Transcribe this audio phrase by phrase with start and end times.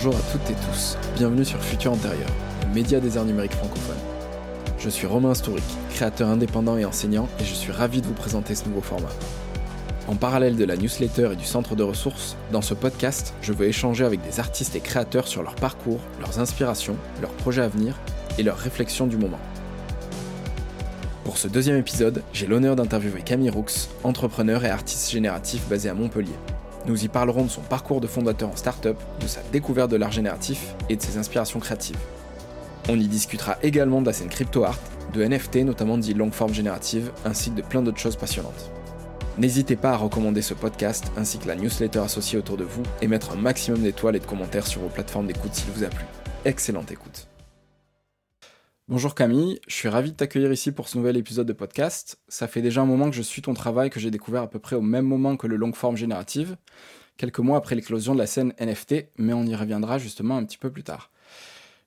[0.00, 2.28] Bonjour à toutes et tous, bienvenue sur Futur Antérieur,
[2.68, 3.98] le média des arts numériques francophones.
[4.78, 8.54] Je suis Romain Stouric, créateur indépendant et enseignant, et je suis ravi de vous présenter
[8.54, 9.08] ce nouveau format.
[10.06, 13.66] En parallèle de la newsletter et du centre de ressources, dans ce podcast, je veux
[13.66, 17.98] échanger avec des artistes et créateurs sur leur parcours, leurs inspirations, leurs projets à venir
[18.38, 19.40] et leurs réflexions du moment.
[21.24, 23.66] Pour ce deuxième épisode, j'ai l'honneur d'interviewer Camille Roux,
[24.04, 26.36] entrepreneur et artiste génératif basé à Montpellier.
[26.86, 30.12] Nous y parlerons de son parcours de fondateur en start-up, de sa découverte de l'art
[30.12, 31.98] génératif et de ses inspirations créatives.
[32.88, 34.78] On y discutera également de la scène crypto art,
[35.12, 38.70] de NFT notamment dit longue forme générative, ainsi que de plein d'autres choses passionnantes.
[39.38, 43.06] N'hésitez pas à recommander ce podcast ainsi que la newsletter associée autour de vous et
[43.06, 46.04] mettre un maximum d'étoiles et de commentaires sur vos plateformes d'écoute s'il vous a plu.
[46.44, 47.28] Excellente écoute.
[48.88, 52.18] Bonjour Camille, je suis ravi de t'accueillir ici pour ce nouvel épisode de podcast.
[52.26, 54.58] Ça fait déjà un moment que je suis ton travail que j'ai découvert à peu
[54.58, 56.56] près au même moment que le long forme générative,
[57.18, 60.56] quelques mois après l'éclosion de la scène NFT, mais on y reviendra justement un petit
[60.56, 61.10] peu plus tard.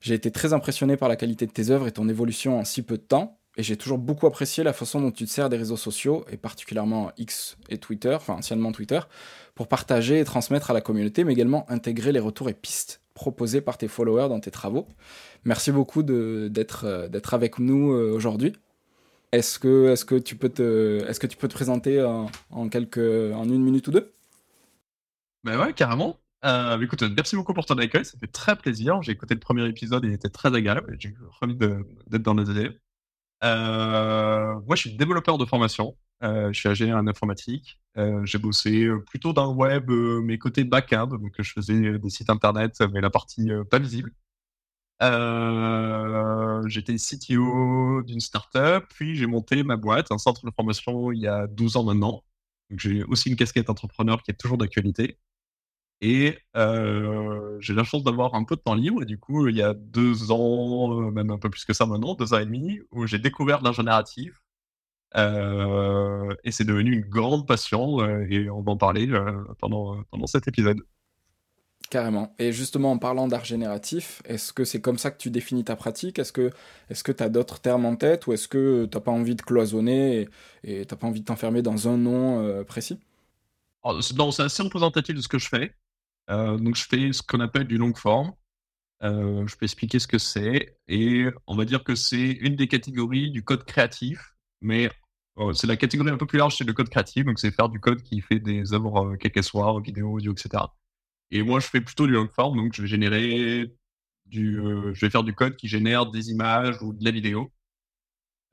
[0.00, 2.82] J'ai été très impressionné par la qualité de tes œuvres et ton évolution en si
[2.82, 5.56] peu de temps, et j'ai toujours beaucoup apprécié la façon dont tu te sers des
[5.56, 9.00] réseaux sociaux, et particulièrement X et Twitter, enfin anciennement Twitter,
[9.56, 13.60] pour partager et transmettre à la communauté, mais également intégrer les retours et pistes proposés
[13.60, 14.86] par tes followers dans tes travaux.
[15.44, 18.52] Merci beaucoup d'être euh, d'être avec nous euh, aujourd'hui.
[19.32, 24.12] Est-ce que, tu peux te, présenter en, quelques, en une minute ou deux?
[25.42, 26.18] Ben ouais, carrément.
[26.44, 29.00] Euh, écoute, merci beaucoup pour ton accueil, ça fait très plaisir.
[29.02, 30.96] J'ai écouté le premier épisode il était très agréable.
[30.98, 32.76] J'ai envie d'être dans idées.
[33.44, 35.96] Euh, moi, je suis développeur de formation.
[36.22, 37.80] Euh, je suis ingénieur en informatique.
[37.98, 42.30] Euh, j'ai bossé plutôt dans le web, mes côtés back-end, donc je faisais des sites
[42.30, 44.12] internet, mais la partie pas visible.
[46.68, 51.26] J'étais CTO d'une startup, puis j'ai monté ma boîte, un centre de formation, il y
[51.26, 52.22] a 12 ans maintenant.
[52.70, 55.18] J'ai aussi une casquette entrepreneur qui est toujours d'actualité.
[56.02, 59.02] Et euh, j'ai la chance d'avoir un peu de temps libre.
[59.02, 61.86] Et du coup, il y a deux ans, euh, même un peu plus que ça
[61.86, 64.42] maintenant, deux ans et demi, où j'ai découvert génératif.
[65.16, 68.04] Euh, et c'est devenu une grande passion.
[68.28, 69.08] et on va en parler
[69.58, 70.80] pendant, pendant cet épisode.
[71.90, 72.34] Carrément.
[72.38, 75.76] Et justement, en parlant d'art génératif, est-ce que c'est comme ça que tu définis ta
[75.76, 76.18] pratique?
[76.18, 79.34] Est-ce que tu as d'autres termes en tête ou est-ce que tu n'as pas envie
[79.34, 80.28] de cloisonner
[80.64, 82.98] et tu n'as pas envie de t'enfermer dans un nom précis?
[84.00, 85.74] C'est assez représentatif de ce que je fais.
[86.30, 88.32] Euh, donc, je fais ce qu'on appelle du long form.
[89.02, 90.78] Euh, je peux expliquer ce que c'est.
[90.88, 95.01] Et on va dire que c'est une des catégories du code créatif, mais oh,
[95.54, 97.24] c'est la catégorie un peu plus large, c'est le code créatif.
[97.24, 99.44] Donc, c'est faire du code qui fait des œuvres, euh, quelles qu'elles
[99.82, 100.64] vidéo, audio, etc.
[101.30, 102.56] Et moi, je fais plutôt du long form.
[102.56, 103.72] Donc, je vais générer
[104.26, 107.52] du, je vais faire du code qui génère des images ou de la vidéo.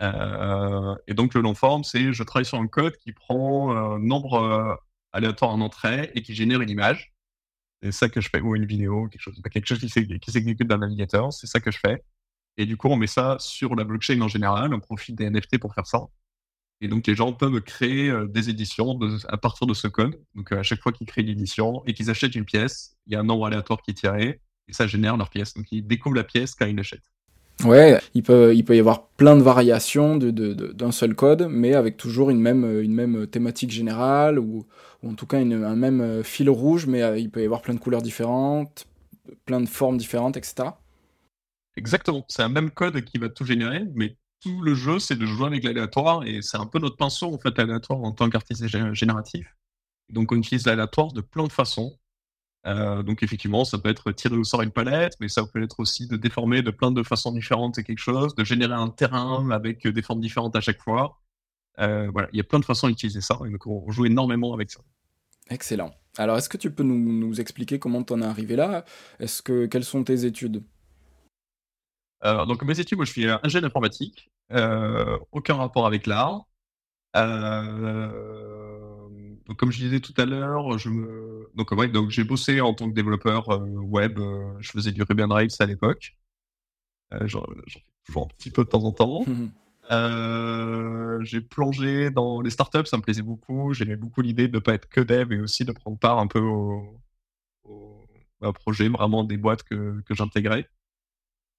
[0.02, 4.80] et donc, le long form, c'est je travaille sur un code qui prend un nombre
[5.12, 7.14] aléatoire en entrée et qui génère une image.
[7.82, 10.80] C'est ça que je fais, ou une vidéo, quelque chose, quelque chose qui s'exécute d'un
[10.80, 12.04] navigateur, c'est ça que je fais.
[12.58, 15.60] Et du coup, on met ça sur la blockchain en général, on profite des NFT
[15.60, 16.00] pour faire ça.
[16.82, 18.98] Et donc, les gens peuvent créer euh, des éditions
[19.28, 20.20] à partir de ce code.
[20.36, 23.16] Donc, à chaque fois qu'ils créent une édition et qu'ils achètent une pièce, il y
[23.16, 25.54] a un nombre aléatoire qui est tiré et ça génère leur pièce.
[25.54, 27.12] Donc, ils découvrent la pièce quand ils l'achètent.
[27.66, 31.48] Ouais, il peut, il peut y avoir plein de variations d'un de, de, seul code,
[31.50, 34.66] mais avec toujours une même, une même thématique générale, ou,
[35.04, 37.74] ou en tout cas un même fil rouge, mais euh, il peut y avoir plein
[37.74, 38.88] de couleurs différentes,
[39.46, 40.70] plein de formes différentes, etc.
[41.76, 45.26] Exactement, c'est un même code qui va tout générer, mais tout le jeu, c'est de
[45.26, 48.68] jouer avec l'aléatoire, et c'est un peu notre pinceau, en fait, l'aléatoire en tant qu'artiste
[48.94, 49.56] génératif.
[50.10, 51.98] Donc on utilise l'aléatoire de plein de façons,
[52.68, 55.80] euh, donc effectivement, ça peut être tirer au sort une palette, mais ça peut être
[55.80, 59.88] aussi de déformer de plein de façons différentes quelque chose, de générer un terrain avec
[59.88, 61.20] des formes différentes à chaque fois.
[61.80, 64.54] Euh, voilà, il y a plein de façons d'utiliser ça, et donc on joue énormément
[64.54, 64.82] avec ça.
[65.50, 65.92] Excellent.
[66.18, 68.84] Alors, est-ce que tu peux nous, expliquer comment tu en es arrivé là?
[69.20, 70.64] Est-ce que quelles sont tes études?
[72.26, 74.30] Euh, Donc mes études, moi je suis ingénieur informatique,
[75.32, 76.46] aucun rapport avec l'art.
[79.50, 81.50] Donc, comme je disais tout à l'heure, je me...
[81.56, 84.20] donc, donc j'ai bossé en tant que développeur euh, web.
[84.20, 86.16] Euh, je faisais du Ruby on Rails à l'époque.
[87.14, 89.26] Euh, j'en fais toujours un petit peu de temps en temps.
[91.24, 93.74] j'ai plongé dans les startups, ça me plaisait beaucoup.
[93.74, 96.28] J'aimais beaucoup l'idée de ne pas être que dev et aussi de prendre part un
[96.28, 97.02] peu au,
[98.54, 100.70] projet, vraiment des boîtes que, que j'intégrais.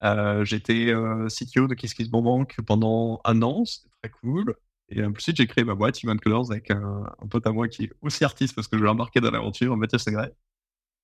[0.02, 0.92] J'étais
[1.28, 4.54] CTO de KissKissBankBank pendant un an, c'était très cool.
[4.90, 7.92] Et ensuite, j'ai créé ma boîte Human Colors avec un, pote à moi qui est
[8.02, 10.34] aussi artiste parce que je l'ai embarqué dans l'aventure, Mathieu Segret.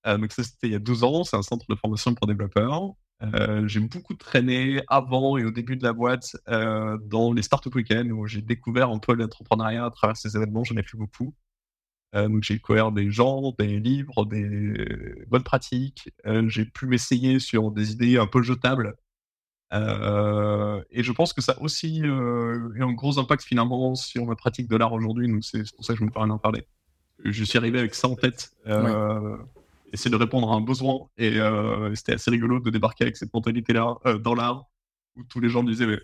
[0.06, 1.25] Euh, donc ça, c'était il y a 12 ans.
[1.25, 2.94] C'est un centre de formation pour développeurs.
[3.22, 7.75] Euh, j'ai beaucoup traîné avant et au début de la boîte euh, dans les Startup
[7.75, 10.64] Weekends où j'ai découvert un peu l'entrepreneuriat à travers ces événements.
[10.64, 11.34] J'en ai fait beaucoup.
[12.12, 16.10] Donc j'ai découvert des gens, des livres, des bonnes pratiques.
[16.46, 18.94] j'ai pu m'essayer sur des idées un peu jetables.
[19.72, 24.68] et je pense que ça a aussi eu un gros impact finalement sur ma pratique
[24.68, 25.28] de l'art aujourd'hui.
[25.28, 26.66] Donc c'est pour ça que je me permets d'en parler.
[27.24, 28.54] Je suis arrivé avec ça en tête.
[29.92, 31.08] Essayer de répondre à un besoin.
[31.16, 31.38] Et
[31.94, 34.64] c'était assez rigolo de débarquer avec cette mentalité-là dans l'art,
[35.16, 35.98] où tous les gens me disaient, mais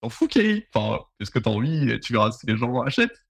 [0.00, 0.64] t'en fous, Kelly?
[0.74, 1.90] Enfin, est-ce que t'as envie?
[1.90, 3.23] Et tu verras si les gens achètent.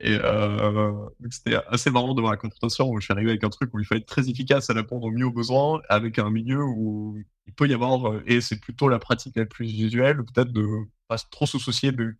[0.00, 0.92] Et euh,
[1.30, 3.78] c'était assez marrant de voir la confrontation où je suis arrivé avec un truc où
[3.80, 7.16] il fallait être très efficace à répondre au mieux aux besoins, avec un milieu où
[7.46, 10.66] il peut y avoir, euh, et c'est plutôt la pratique la plus visuelle, peut-être de
[11.08, 12.14] pas trop se soucier de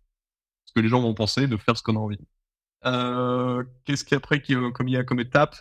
[0.65, 2.19] ce que les gens vont penser, de faire ce qu'on a envie.
[2.85, 4.41] Euh, Qu'est-ce qu'après
[4.73, 5.55] comme y a comme étape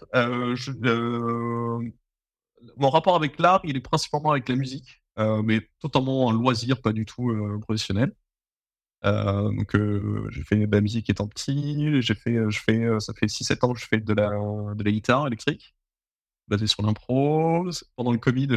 [2.77, 6.93] Mon rapport avec l'art, il est principalement avec la musique, mais totalement un loisir, pas
[6.93, 7.31] du tout
[7.61, 8.15] professionnel.
[9.07, 12.99] Euh, donc euh, j'ai fait de la musique étant petit, j'ai fait, je fais, euh,
[13.01, 15.77] ça fait 6-7 ans que je fais de la, de la guitare électrique,
[16.49, 17.69] basée sur l'impro.
[17.97, 18.49] Pendant le Covid,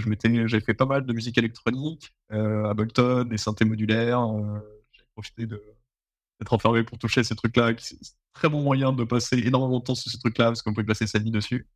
[0.47, 4.21] j'ai fait pas mal de musique électronique, Ableton, des synthés modulaires.
[4.93, 7.73] j'ai profité d'être enfermé pour toucher ces trucs-là.
[7.77, 7.99] C'est un
[8.33, 11.07] très bon moyen de passer énormément de temps sur ces trucs-là parce qu'on peut placer
[11.07, 11.67] sa vie dessus.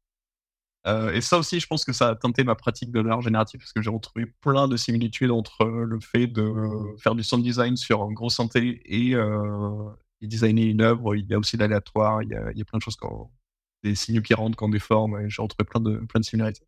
[0.86, 3.60] Euh, et ça aussi, je pense que ça a teinté ma pratique de l'art génératif
[3.60, 6.54] parce que j'ai retrouvé plein de similitudes entre le fait de
[6.98, 9.90] faire du sound design sur un gros synthé et, euh,
[10.22, 11.16] designer une œuvre.
[11.16, 13.32] Il y a aussi l'aléatoire, il, il, y a plein de choses, quand,
[13.84, 16.66] des signaux qui rentrent, quand des formes, et j'ai retrouvé plein de, plein de similarités.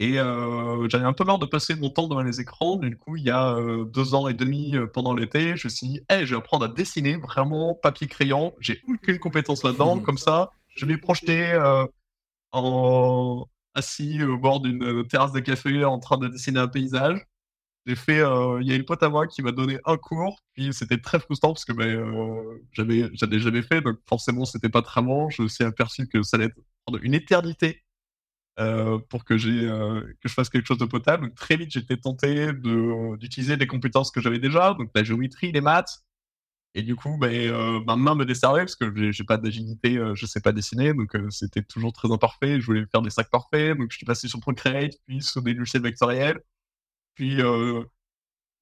[0.00, 2.76] Et euh, j'avais un peu marre de passer mon temps devant les écrans.
[2.76, 5.86] Du coup, il y a euh, deux ans et demi pendant l'été, je me suis
[5.86, 8.54] dit, hey, je vais apprendre à dessiner vraiment papier-crayon.
[8.60, 9.98] J'ai aucune compétence là-dedans.
[10.04, 11.52] Comme ça, je vais projeter
[13.74, 17.20] assis au bord d'une euh, terrasse de café en train de dessiner un paysage.
[17.86, 20.40] J'ai fait, euh, il y a une pote à moi qui m'a donné un cours,
[20.54, 24.70] puis c'était très frustrant parce que ben, euh, j'avais, j'avais jamais fait, donc forcément c'était
[24.70, 25.28] pas très bon.
[25.28, 26.50] Je me suis aperçu que ça allait
[26.86, 27.82] prendre une éternité
[29.08, 31.26] pour que je fasse quelque chose de potable.
[31.26, 32.52] Donc, très vite j'étais tenté
[33.18, 36.04] d'utiliser des compétences que j'avais déjà, donc la géométrie, les maths,
[36.76, 40.26] et du coup, euh, ma main me desservait parce que j'ai pas d'agilité, euh, je
[40.26, 42.60] sais pas dessiner, donc euh, c'était toujours très imparfait.
[42.60, 45.54] Je voulais faire des sacs parfaits, donc je suis passé sur Procreate, puis sur des
[45.54, 46.40] logiciels vectoriels.
[47.14, 47.38] Puis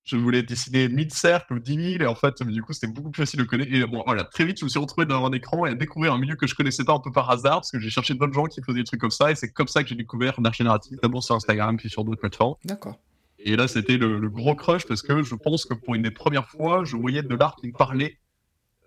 [0.05, 3.11] je voulais dessiner 1000 cercles ou 10 000, et en fait, du coup, c'était beaucoup
[3.11, 3.73] plus facile de connaître.
[3.73, 6.19] Et bon, très vite, je me suis retrouvé devant un écran et à découvrir un
[6.19, 8.45] milieu que je connaissais pas un peu par hasard, parce que j'ai cherché d'autres gens
[8.45, 10.99] qui faisaient des trucs comme ça, et c'est comme ça que j'ai découvert l'art génératif,
[11.01, 12.57] d'abord sur Instagram, puis sur d'autres plateformes.
[12.65, 12.99] D'accord.
[13.45, 16.49] Et là, c'était le, gros crush parce que je pense que pour une des premières
[16.49, 18.19] fois, je voyais de l'art qui me parlait.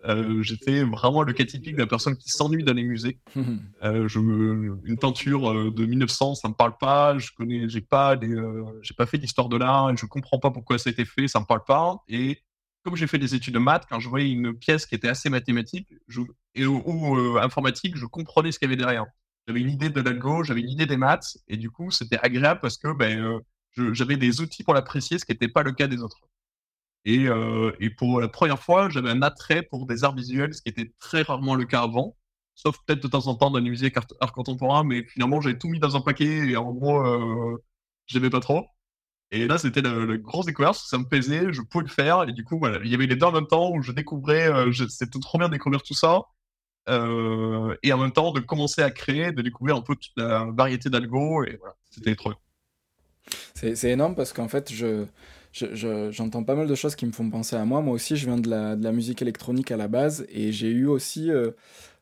[0.08, 3.20] Euh, j'étais vraiment le cas typique d'une personne qui s'ennuie dans les musées.
[3.84, 7.18] Euh, je une peinture euh, de 1900, ça me parle pas.
[7.20, 8.20] Je connais, j'ai pas,
[8.82, 9.96] j'ai pas fait d'histoire de l'art.
[9.96, 11.98] Je comprends pas pourquoi ça a été fait, ça me parle pas.
[12.08, 12.42] Et
[12.84, 15.30] comme j'ai fait des études de maths, quand je voyais une pièce qui était assez
[15.30, 15.88] mathématique
[16.56, 19.06] et, ou, informatique, je comprenais ce qu'il y avait derrière.
[19.48, 22.60] J'avais une idée de l'algo, j'avais une idée des maths, et du coup, c'était agréable
[22.62, 23.40] parce que ben,
[23.94, 26.20] j'avais des outils pour l'apprécier, ce qui n'était pas le cas des autres.
[27.06, 30.62] Et, euh, et, pour la première fois, j'avais un attrait pour des arts visuels, ce
[30.62, 32.18] qui était très rarement le cas avant,
[32.56, 35.68] sauf peut-être de temps en temps dans les musées art contemporain, mais finalement, j'avais tout
[35.70, 37.64] mis dans un paquet et en gros, euh,
[38.08, 38.66] j'aimais pas trop.
[39.32, 42.44] Et là, c'était le, gros découverte, ça me plaisait, je pouvais le faire, et du
[42.44, 45.20] coup, voilà, il y avait les deux en même temps où je découvrais, euh, c'était
[45.20, 46.22] trop bien de découvrir tout ça,
[46.90, 50.46] euh, et en même temps de commencer à créer, de découvrir un peu toute la
[50.52, 52.34] variété d'algo, et voilà, c'était trop.
[53.54, 55.06] C'est énorme parce qu'en fait, je
[56.12, 57.82] j'entends pas mal de choses qui me font penser à moi.
[57.82, 61.32] Moi aussi, je viens de la, musique électronique à la base et j'ai eu aussi
[61.32, 61.52] euh,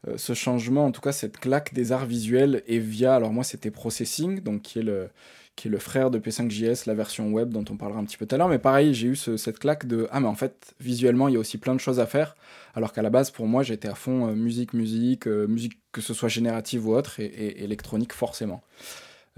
[0.08, 3.44] euh, ce changement, en tout cas cette claque des arts visuels et via, alors moi
[3.44, 5.10] c'était Processing, donc qui est le,
[5.56, 8.25] qui est le frère de P5JS, la version web dont on parlera un petit peu
[8.25, 8.50] tout à l'heure.
[8.50, 11.39] Mais pareil, j'ai eu cette claque de Ah, mais en fait, visuellement, il y a
[11.39, 12.36] aussi plein de choses à faire.
[12.74, 16.15] Alors qu'à la base, pour moi, j'étais à fond euh, musique, musique, musique que ce
[16.15, 18.63] soit générative ou autre, et électronique forcément.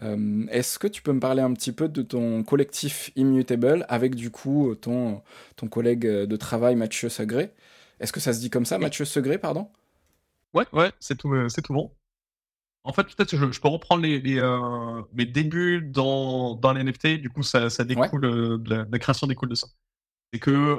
[0.03, 4.15] Euh, est-ce que tu peux me parler un petit peu de ton collectif Immutable avec
[4.15, 5.21] du coup ton,
[5.55, 7.53] ton collègue de travail Mathieu Segré?
[7.99, 9.69] Est-ce que ça se dit comme ça, Mathieu Segré, pardon?
[10.53, 11.91] Ouais, ouais, c'est tout, euh, c'est tout bon.
[12.83, 17.19] En fait, peut-être que je, peux reprendre les, euh, mes débuts dans, dans les NFT,
[17.19, 18.21] du coup, ça, ça découle,
[18.61, 19.67] de la, création découle de ça.
[20.31, 20.77] C'est que,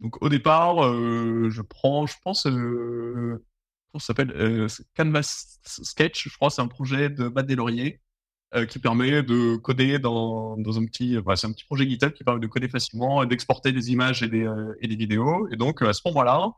[0.00, 2.46] donc au départ, je prends, je pense,
[4.00, 8.00] s'appelle euh, Canvas Sketch, je crois, c'est un projet de Matt Delaurier
[8.54, 12.12] euh, qui permet de coder dans, dans un petit, bah, c'est un petit projet GitHub
[12.12, 15.48] qui permet de coder facilement et d'exporter des images et des, euh, et des vidéos.
[15.50, 16.52] Et donc à ce moment-là,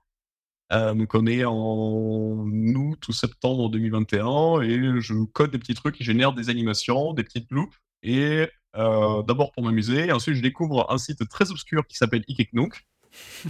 [0.95, 6.02] donc on est en août ou septembre 2021 et je code des petits trucs qui
[6.02, 10.11] génèrent des animations, des petites loops et d'abord pour m'amuser.
[10.11, 12.85] Ensuite, je découvre un site très obscur qui s'appelle Ikeknook,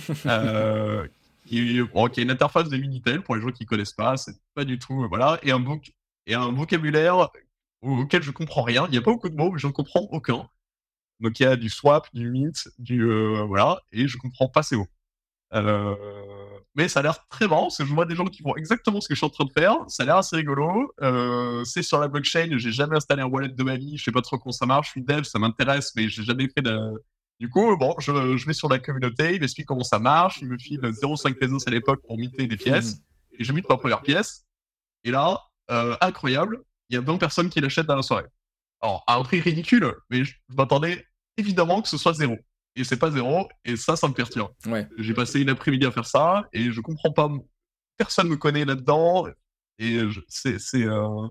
[1.46, 4.36] qui, bon, qui est une interface de Minitel pour les gens qui connaissent pas, c'est
[4.54, 5.92] pas du tout, voilà, et un, book,
[6.26, 7.30] et un vocabulaire
[7.82, 8.86] auquel je comprends rien.
[8.86, 10.48] Il n'y a pas beaucoup de mots, mais je ne comprends aucun.
[11.20, 13.06] Donc il y a du swap, du mint, du
[13.46, 14.88] voilà, et je comprends pas ces mots.
[15.54, 15.94] Euh,
[16.74, 19.00] mais ça a l'air très marrant parce que je vois des gens qui font exactement
[19.00, 19.76] ce que je suis en train de faire.
[19.88, 20.92] Ça a l'air assez rigolo.
[21.02, 22.50] Euh, c'est sur la blockchain.
[22.56, 23.96] J'ai jamais installé un wallet de ma vie.
[23.96, 24.88] Je sais pas trop comment ça marche.
[24.88, 26.78] Je suis dev, ça m'intéresse, mais j'ai jamais fait de.
[27.38, 30.38] Du coup, bon, je, je vais sur la communauté, il m'explique comment ça marche.
[30.40, 32.96] Il me file 0,5 pesos à l'époque pour miter des pièces.
[33.38, 34.46] Et je mite ma première pièce.
[35.04, 38.26] Et là, euh, incroyable, il y a 20 personnes qui l'achètent dans la soirée.
[38.80, 41.04] Alors, à un prix ridicule, mais je, je m'attendais
[41.36, 42.38] évidemment que ce soit zéro
[42.76, 44.52] et c'est pas zéro, et ça, ça me perturbe.
[44.66, 44.86] Ouais.
[44.98, 47.30] J'ai passé une après-midi à faire ça, et je comprends pas.
[47.96, 49.26] Personne me connaît là-dedans,
[49.78, 50.58] et c'est.
[50.74, 51.26] Euh...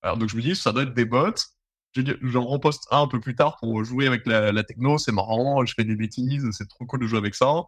[0.00, 1.34] Alors, donc je me dis, ça doit être des bots.
[1.94, 5.74] J'en reposte un un peu plus tard pour jouer avec la, techno, c'est marrant, je
[5.74, 7.64] fais des bêtises, c'est trop cool de jouer avec ça.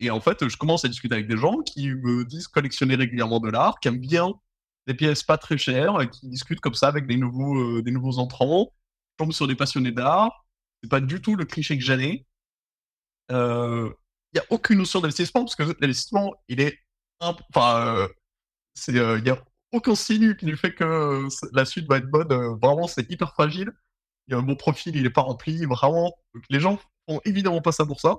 [0.00, 3.40] Et en fait, je commence à discuter avec des gens qui me disent collectionner régulièrement
[3.40, 4.32] de l'art, qui aiment bien
[4.86, 8.18] des pièces pas très chères, qui discutent comme ça avec des nouveaux, euh, des nouveaux
[8.18, 8.72] entrants.
[9.12, 10.44] Je tombe sur des passionnés d'art.
[10.82, 12.26] C'est pas du tout le cliché que j'allais
[13.32, 13.90] il euh,
[14.34, 16.78] n'y a aucune notion d'investissement parce que l'investissement, il est.
[17.20, 18.08] Enfin, euh,
[18.88, 19.38] il euh, a
[19.72, 22.28] aucun signe qui nous fait que la suite va être bonne.
[22.62, 23.72] vraiment, c'est hyper fragile.
[24.28, 25.64] Il y a un bon profil, il n'est pas rempli.
[25.66, 26.14] Vraiment,
[26.50, 28.18] les gens font évidemment pas ça pour ça.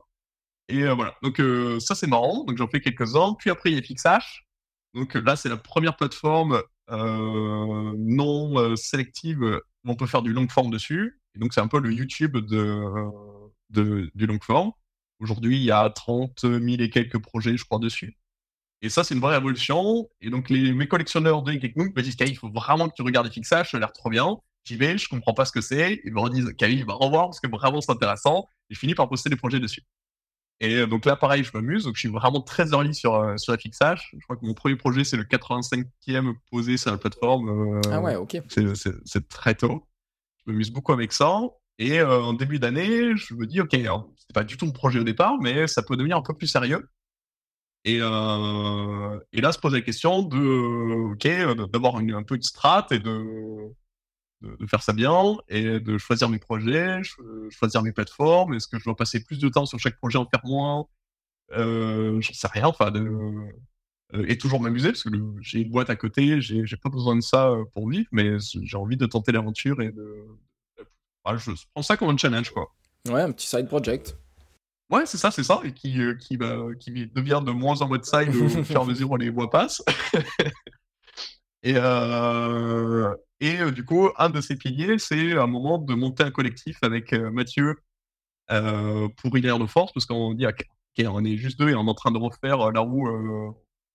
[0.68, 1.16] Et voilà.
[1.24, 1.42] Donc,
[1.80, 2.44] ça, c'est marrant.
[2.46, 3.36] Donc, j'en fais quelques-uns.
[3.40, 4.46] Puis après, il y a FixHash.
[4.94, 10.72] Donc, là, c'est la première plateforme non sélective où on peut faire du long form
[10.72, 11.22] dessus.
[11.36, 14.72] Et donc, c'est un peu le YouTube de, du long form.
[15.20, 18.18] Aujourd'hui, il y a 30 000 et quelques projets, je crois, dessus.
[18.84, 20.10] Et ça, c'est une vraie révolution.
[20.22, 23.32] Et donc, les, mes collectionneurs de Geeknook me disent qu'il faut vraiment que tu regardes
[23.32, 24.38] Fixage, ça a l'air trop bien.
[24.66, 26.02] J'y vais, je comprends pas ce que c'est.
[26.04, 28.48] Ils me redisent, Camille, va revoir parce que vraiment c'est intéressant.
[28.70, 29.84] Et je finis par poster des projets dessus.
[30.60, 31.86] Et euh, donc là, pareil, je m'amuse.
[31.86, 34.12] Donc, je suis vraiment très early sur, euh, sur fixage.
[34.14, 37.78] Je crois que mon premier projet, c'est le 85e posé sur la plateforme.
[37.78, 38.38] Euh, ah ouais, ok.
[38.50, 39.88] C'est très tôt.
[40.46, 41.40] Je m'amuse beaucoup avec ça.
[41.80, 45.00] Et euh, en début d'année, je me dis, OK, c'était pas du tout mon projet
[45.00, 46.88] au départ, mais ça peut devenir un peu plus sérieux.
[47.86, 51.28] Et, euh, et là, se pose la question de, OK,
[51.72, 53.74] d'avoir une, un peu de strat et de,
[54.68, 57.02] faire ça bien et de choisir mes projets,
[57.50, 58.54] choisir mes plateformes.
[58.54, 60.88] Est-ce que je dois passer plus de temps sur chaque projet, en faire moins?
[61.52, 62.68] Euh, J'en sais rien.
[62.68, 63.00] Enfin, de,
[64.16, 65.10] euh, et toujours m'amuser parce que
[65.42, 68.78] j'ai une boîte à côté, j'ai pas besoin de ça euh, pour vivre, mais j'ai
[68.78, 70.26] envie de tenter l'aventure et de,
[71.36, 72.74] je prends ça comme un challenge, quoi.
[73.08, 74.18] Ouais, un petit side project.
[74.94, 76.38] Ouais, c'est ça, c'est ça, et qui, euh, qui,
[76.80, 79.32] qui devient de moins en moins de side au fur et à mesure où les
[79.32, 79.82] mois passent.
[81.64, 86.22] et euh, et euh, du coup, un de ces piliers, c'est un moment de monter
[86.22, 87.76] un collectif avec Mathieu
[88.48, 90.64] pour Hilaire de Force, parce qu'on dit, ok,
[91.08, 93.10] on est juste deux et on est en train de refaire la roue.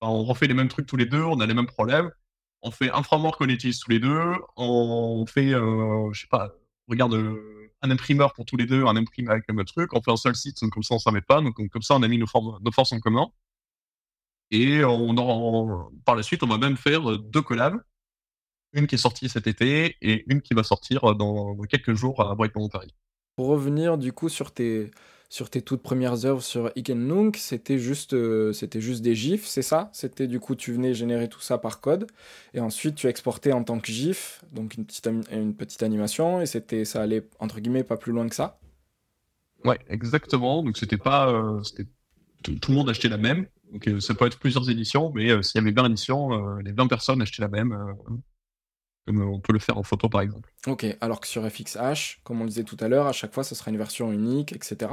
[0.01, 2.11] on refait les mêmes trucs tous les deux, on a les mêmes problèmes.
[2.61, 4.33] On fait un framework qu'on utilise tous les deux.
[4.57, 6.51] On fait, je sais pas,
[6.89, 10.01] regarde euh, un imprimeur pour tous les deux, un imprimeur avec le même truc, on
[10.01, 12.07] fait un seul site, comme ça on s'en met pas, donc comme ça on a
[12.07, 13.27] mis nos, forces en commun.
[14.51, 17.79] Et on par la suite, on va même faire euh, deux collabs.
[18.73, 22.35] Une qui est sortie cet été et une qui va sortir dans, quelques jours à
[22.35, 22.93] Brighton Paris.
[23.35, 24.91] Pour revenir du coup sur tes,
[25.29, 29.61] sur tes toutes premières œuvres sur Ikenlunk, c'était juste, euh, c'était juste des GIFs, c'est
[29.61, 29.91] ça?
[29.93, 32.07] C'était du coup, tu venais générer tout ça par code,
[32.55, 36.47] et ensuite tu exportais en tant que GIF, donc une petite, une petite animation, et
[36.47, 38.59] c'était, ça allait entre guillemets pas plus loin que ça?
[39.63, 40.63] Ouais, exactement.
[40.63, 41.61] Donc c'était pas, euh,
[42.41, 43.45] tout, le monde achetait la même.
[43.71, 46.87] Donc euh, ça peut être plusieurs éditions, mais s'il y avait 20 éditions, les 20
[46.87, 47.77] personnes achetaient la même
[49.09, 50.51] comme on peut le faire en photo par exemple.
[50.67, 53.43] Ok, alors que sur FXH, comme on le disait tout à l'heure, à chaque fois
[53.43, 54.91] ce sera une version unique, etc.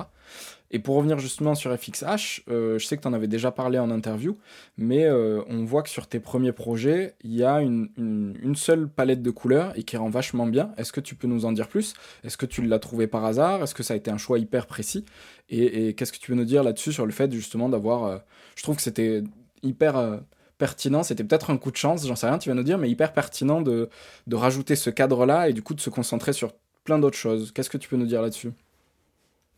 [0.71, 3.79] Et pour revenir justement sur FXH, euh, je sais que tu en avais déjà parlé
[3.79, 4.39] en interview,
[4.79, 8.89] mais euh, on voit que sur tes premiers projets, il y a une, une, seule
[8.89, 10.73] palette de couleurs et qui rend vachement bien.
[10.79, 11.93] Est-ce que tu peux nous en dire plus?
[12.25, 13.63] Est-ce que tu l'as trouvé par hasard?
[13.63, 15.05] Est-ce que ça a été un choix hyper précis?
[15.51, 18.05] Et, qu'est-ce que tu peux nous dire là-dessus sur le fait justement d'avoir...
[18.05, 18.17] Euh,
[18.55, 19.23] je trouve que c'était
[19.63, 20.23] hyper
[20.59, 22.91] pertinent, c'était peut-être un coup de chance, j'en sais rien, tu vas nous dire, mais
[22.91, 23.89] hyper pertinent de,
[24.27, 26.53] de rajouter ce cadre-là et du coup de se concentrer sur
[26.85, 27.53] plein d'autres choses.
[27.53, 28.53] Qu'est-ce que tu peux nous dire là-dessus?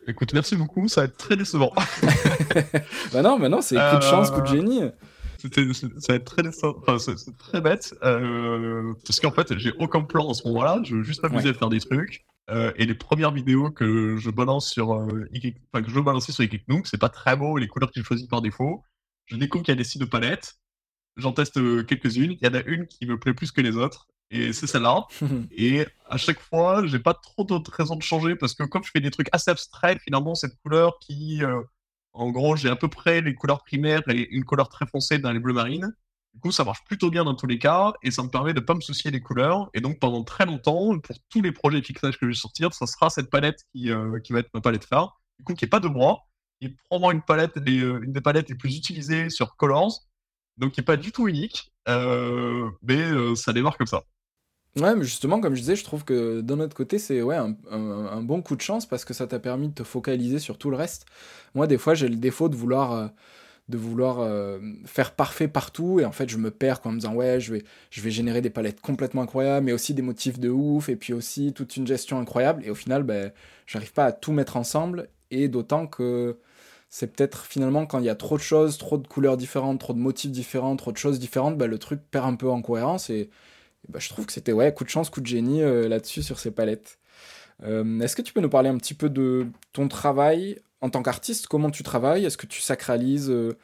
[0.07, 1.73] Écoute, merci beaucoup, ça va être très décevant.
[3.13, 4.81] bah non, bah non, c'est coup de chance, coup de génie.
[5.39, 5.49] ça
[6.09, 10.27] va être très décevant, enfin, c'est très bête, euh, parce qu'en fait, j'ai aucun plan
[10.27, 12.25] en ce moment-là, je veux juste m'amuser à faire des trucs.
[12.51, 15.29] Euh, et les premières vidéos que je balance sur euh,
[15.75, 16.45] que je balancer sur
[16.85, 18.83] c'est pas très beau, les couleurs que j'ai choisies par défaut.
[19.27, 20.57] Je découvre qu'il y a des sites de palettes
[21.19, 22.37] j'en teste euh, quelques-unes.
[22.41, 25.07] Il y en a une qui me plaît plus que les autres, et c'est celle-là.
[25.51, 28.91] et à chaque fois, j'ai pas trop d'autres raisons de changer parce que comme je
[28.91, 31.63] fais des trucs assez abstraits, finalement, cette couleur qui, euh,
[32.15, 35.33] En gros, j'ai à peu près les couleurs primaires et une couleur très foncée dans
[35.33, 35.95] les bleus marines.
[36.35, 38.61] Du coup, ça marche plutôt bien dans tous les cas et ça me permet de
[38.61, 39.71] pas me soucier des couleurs.
[39.75, 42.87] Et donc, pendant très longtemps, pour tous les projets fixage que je vais sortir, ça
[42.87, 45.21] sera cette palette qui, euh, qui va être ma palette phare.
[45.39, 46.29] Du coup, qui est pas de bras,
[46.61, 50.05] qui est probablement une palette, euh, une des palettes les plus utilisées sur Colors.
[50.59, 53.05] Donc, qui est pas du tout unique, euh, mais
[53.37, 54.05] ça démarre comme ça.
[54.77, 58.23] Ouais, mais justement, comme je disais, je trouve que d'un autre côté, c'est ouais, un,
[58.23, 60.77] bon coup de chance parce que ça t'a permis de te focaliser sur tout le
[60.77, 61.07] reste.
[61.55, 63.11] Moi, des fois, j'ai le défaut de vouloir
[63.69, 67.15] de vouloir euh, faire parfait partout et en fait je me perds en me disant
[67.15, 70.49] ouais je vais, je vais générer des palettes complètement incroyables mais aussi des motifs de
[70.49, 73.31] ouf et puis aussi toute une gestion incroyable et au final ben,
[73.67, 76.39] j'arrive pas à tout mettre ensemble et d'autant que
[76.91, 79.93] c'est peut-être finalement quand il y a trop de choses, trop de couleurs différentes, trop
[79.93, 83.11] de motifs différents, trop de choses différentes, ben, le truc perd un peu en cohérence
[83.11, 83.31] et,
[83.89, 86.39] ben, je trouve que c'était ouais coup de chance, coup de génie euh, là-dessus sur
[86.39, 86.99] ces palettes.
[87.65, 91.03] Euh, est-ce que tu peux nous parler un petit peu de ton travail en tant
[91.03, 92.25] qu'artiste, comment tu travailles?
[92.25, 93.57] Est-ce que tu sacralises euh,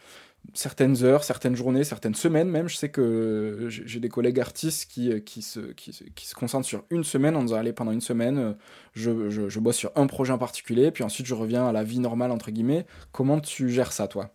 [0.53, 5.13] certaines heures, certaines journées, certaines semaines même Je sais que j'ai des collègues artistes qui,
[5.13, 8.39] euh, qui, se, qui, se concentrent sur une semaine en disant allez, pendant une semaine,
[8.39, 8.53] euh,
[8.93, 11.99] je, je, bosse sur un projet en particulier, puis ensuite je reviens à la vie
[11.99, 12.87] normale, entre guillemets.
[13.13, 14.31] Comment tu gères ça, toi?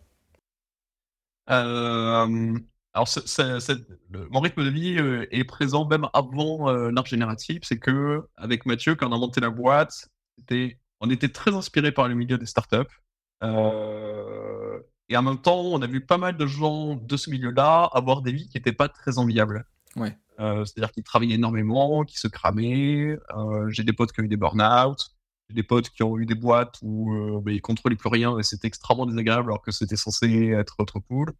[1.46, 4.98] Alors, mon rythme de vie
[5.30, 7.60] est présent même avant l'art génératif.
[7.62, 10.08] C'est que avec Mathieu, quand on a monté la boîte,
[11.00, 12.76] on était très inspiré par le milieu des startups.
[13.42, 17.90] Euh, et en même temps, on a vu pas mal de gens de ce milieu-là
[17.92, 19.66] avoir des vies qui n'étaient pas très enviables.
[19.96, 20.16] Ouais.
[20.38, 23.18] Euh, c'est-à-dire qu'ils travaillaient énormément, qui se cramaient.
[23.36, 25.10] Euh, j'ai des potes qui ont eu des burn-out.
[25.48, 28.38] J'ai des potes qui ont eu des boîtes où euh, bah, ils contrôlaient plus rien
[28.38, 31.32] et c'était extrêmement désagréable alors que c'était censé être trop cool.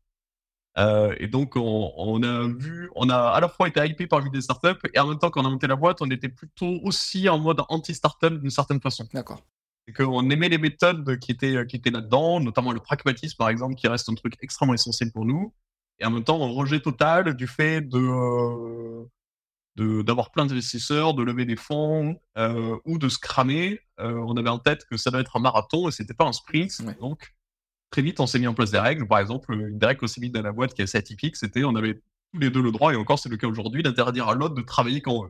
[0.78, 4.30] Euh, et donc, on, a vu, on a à la fois été hypé par le
[4.30, 6.80] des startups et en même temps, quand on a monté la boîte, on était plutôt
[6.82, 9.06] aussi en mode anti-startup d'une certaine façon.
[9.12, 9.42] D'accord.
[9.96, 13.88] Qu'on aimait les méthodes qui étaient, qui étaient là-dedans, notamment le pragmatisme, par exemple, qui
[13.88, 15.54] reste un truc extrêmement essentiel pour nous.
[15.98, 17.98] Et en même temps, un rejet total du fait de,
[19.78, 23.80] euh, d'avoir plein d'investisseurs, de lever des fonds euh, ou de se cramer.
[23.98, 26.82] on avait en tête que ça doit être un marathon et c'était pas un sprint.
[27.00, 27.34] Donc,
[27.90, 29.06] très vite, on s'est mis en place des règles.
[29.06, 31.64] Par exemple, une des règles aussi vite dans la boîte qui est assez atypique, c'était
[31.64, 32.00] on avait
[32.32, 34.62] tous les deux le droit, et encore c'est le cas aujourd'hui, d'interdire à l'autre de
[34.62, 35.28] travailler quand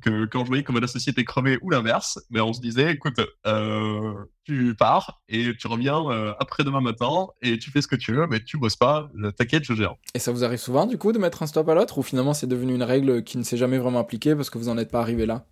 [0.00, 2.92] que quand je voyais que la société crevait ou l'inverse, mais ben, on se disait,
[2.92, 7.88] écoute, euh, tu pars et tu reviens euh, après demain matin et tu fais ce
[7.88, 9.94] que tu veux, mais tu bosses pas, t'inquiète, je gère.
[10.14, 12.34] Et ça vous arrive souvent du coup de mettre un stop à l'autre ou finalement
[12.34, 14.90] c'est devenu une règle qui ne s'est jamais vraiment appliquée parce que vous n'en êtes
[14.90, 15.46] pas arrivé là?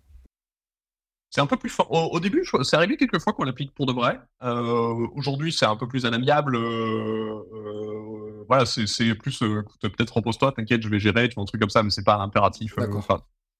[1.29, 1.91] C'est un peu plus fort.
[1.91, 4.19] Au, début, c'est arrivé quelques fois qu'on l'applique pour de vrai.
[4.43, 6.55] Euh, aujourd'hui, c'est un peu plus inamiable.
[6.55, 11.59] Euh, euh, voilà, c'est plus peut-être repose-toi, t'inquiète, je vais gérer, tu vois, un truc
[11.59, 12.75] comme ça, mais c'est pas impératif.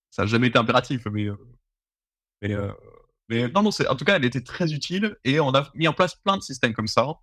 [0.10, 1.28] Ça n'a jamais été impératif, mais
[2.42, 2.56] mais,
[3.30, 5.94] mais non, non, en tout cas, elle était très utile et on a mis en
[5.94, 7.16] place plein de systèmes comme ça.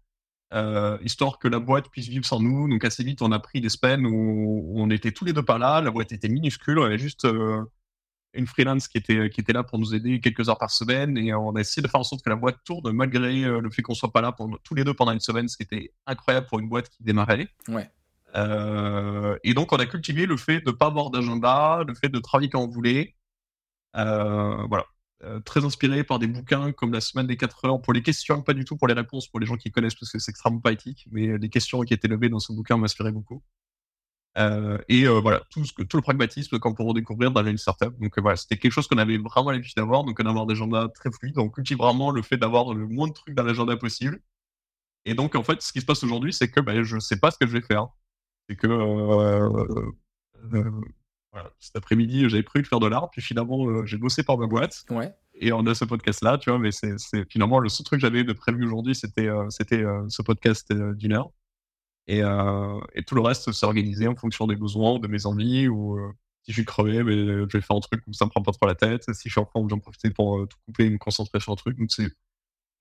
[1.03, 2.68] histoire que la boîte puisse vivre sans nous.
[2.68, 5.59] Donc assez vite, on a pris des semaines où, on était tous les deux pas
[5.59, 5.81] là.
[5.81, 6.79] La boîte était minuscule.
[6.79, 7.27] On avait juste
[8.35, 11.33] une freelance qui était, qui était là pour nous aider quelques heures par semaine et
[11.33, 13.83] on a essayé de faire en sorte que la boîte tourne malgré euh, le fait
[13.83, 16.47] qu'on soit pas là pour, tous les deux pendant une semaine, ce qui était incroyable
[16.47, 17.49] pour une boîte qui démarrait.
[17.68, 17.90] Ouais.
[18.37, 22.18] Euh, et donc on a cultivé le fait de pas avoir d'agenda, le fait de
[22.18, 23.16] travailler quand on voulait.
[23.97, 24.87] Euh, voilà.
[25.44, 28.55] très inspiré par des bouquins comme La semaine des 4 heures pour les questions, pas
[28.55, 31.07] du tout pour les réponses, pour les gens qui connaissent parce que c'est extrêmement poétique,
[31.12, 33.42] mais les questions qui étaient levées dans ce bouquin m'inspiraient beaucoup.
[34.37, 37.97] Euh, et euh, voilà, tout, le pragmatisme qu'on peut redécouvrir dans une startup.
[38.01, 40.88] Donc euh, voilà, c'était quelque chose qu'on avait vraiment l'habitude d'avoir, donc d'avoir des agendas
[40.88, 41.38] très fluides.
[41.38, 44.20] On cultive vraiment le fait d'avoir le moins de trucs dans l'agenda possible.
[45.05, 47.31] Et donc en fait, ce qui se passe aujourd'hui, c'est que ben, je sais pas
[47.31, 47.88] ce que je vais faire.
[48.48, 48.66] C'est que
[51.33, 54.46] voilà, cet après-midi, j'avais prévu de faire de l'art, puis finalement, j'ai bossé par ma
[54.46, 54.85] boîte.
[54.90, 55.12] Ouais.
[55.35, 56.96] Et on a ce podcast-là, tu vois, mais c'est
[57.28, 61.30] finalement le seul truc que j'avais de prévu aujourd'hui, c'était c'était ce podcast d'une heure.
[62.07, 65.68] Et, euh, et, tout le reste s'est organisé en fonction des besoins, de mes envies,
[65.68, 68.30] ou euh, si je suis crevé, mais je vais faire un truc où ça me
[68.30, 69.04] prend pas trop la tête.
[69.14, 71.52] Si je suis en forme, j'en profite pour euh, tout couper et me concentrer sur
[71.52, 71.78] un truc.
[71.78, 72.09] Donc c'est,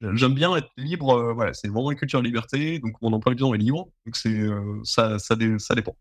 [0.01, 1.33] j'aime bien être libre.
[1.33, 2.79] voilà, c'est vraiment une culture liberté.
[2.79, 3.89] Donc mon emploi du temps est libre.
[4.05, 4.41] Donc c'est
[4.83, 5.95] ça, ça, ça dépend.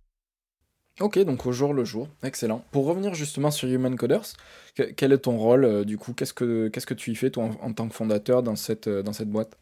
[1.00, 2.64] Ok, donc au jour le jour, excellent.
[2.70, 4.35] Pour revenir justement sur Human Coders,
[4.74, 6.12] quel est ton rôle du coup?
[6.12, 9.12] Qu'est-ce que que tu y fais toi en, en tant que fondateur dans cette dans
[9.12, 9.57] cette boîte?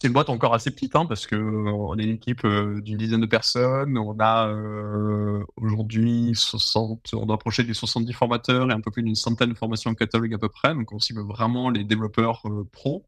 [0.00, 3.20] C'est une boîte encore assez petite, hein, parce qu'on est une équipe euh, d'une dizaine
[3.20, 3.96] de personnes.
[3.98, 9.02] On a euh, aujourd'hui 60, on doit approcher des 70 formateurs et un peu plus
[9.02, 10.74] d'une centaine de formations en catalogue à peu près.
[10.74, 13.06] Donc on cible vraiment les développeurs euh, pro.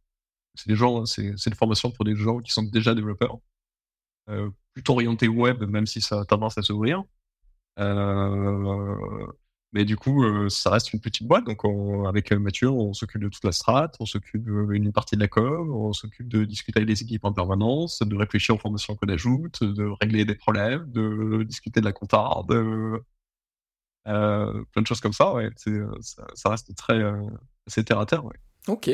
[0.55, 3.39] C'est des gens, c'est une formation pour des gens qui sont déjà développeurs,
[4.73, 7.03] plutôt orientés web, même si ça a tendance à s'ouvrir.
[9.75, 11.45] Mais du coup, ça reste une petite boîte.
[11.45, 11.63] Donc,
[12.07, 15.75] avec Mathieu, on s'occupe de toute la strat, on s'occupe d'une partie de la com,
[15.75, 19.65] on s'occupe de discuter avec les équipes en permanence, de réfléchir aux formations qu'on ajoute,
[19.65, 23.03] de régler des problèmes, de discuter de la compta, de
[24.05, 25.35] plein de choses comme ça.
[25.35, 25.51] Ouais.
[25.57, 27.03] Ça, reste très
[27.67, 28.23] assez terre à terre.
[28.69, 28.91] Ok.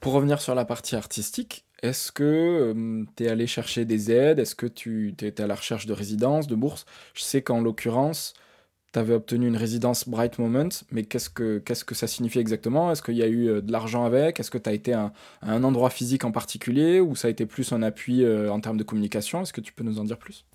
[0.00, 4.38] Pour revenir sur la partie artistique, est-ce que tu es allé chercher des aides?
[4.38, 8.32] Est-ce que tu étais à la recherche de résidence, de bourse Je sais qu'en l'occurrence,
[8.94, 12.92] tu avais obtenu une résidence Bright Moment, mais qu'est-ce que, qu'est-ce que ça signifie exactement?
[12.92, 14.38] Est-ce qu'il y a eu euh, de l'argent avec?
[14.38, 17.44] Est-ce que tu as été à, un endroit physique en particulier ou ça a été
[17.44, 19.42] plus un appui euh, en termes de communication?
[19.42, 20.46] Est-ce que tu peux nous en dire plus?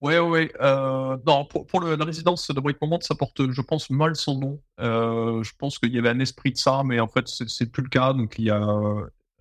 [0.00, 0.52] Ouais, ouais.
[0.60, 4.60] Euh, non, pour, la résidence de Bright Moment, ça porte, je pense, mal son nom.
[4.78, 7.88] je pense qu'il y avait un esprit de ça, mais en fait, c'est plus le
[7.88, 8.12] cas.
[8.12, 8.62] Donc, il y a,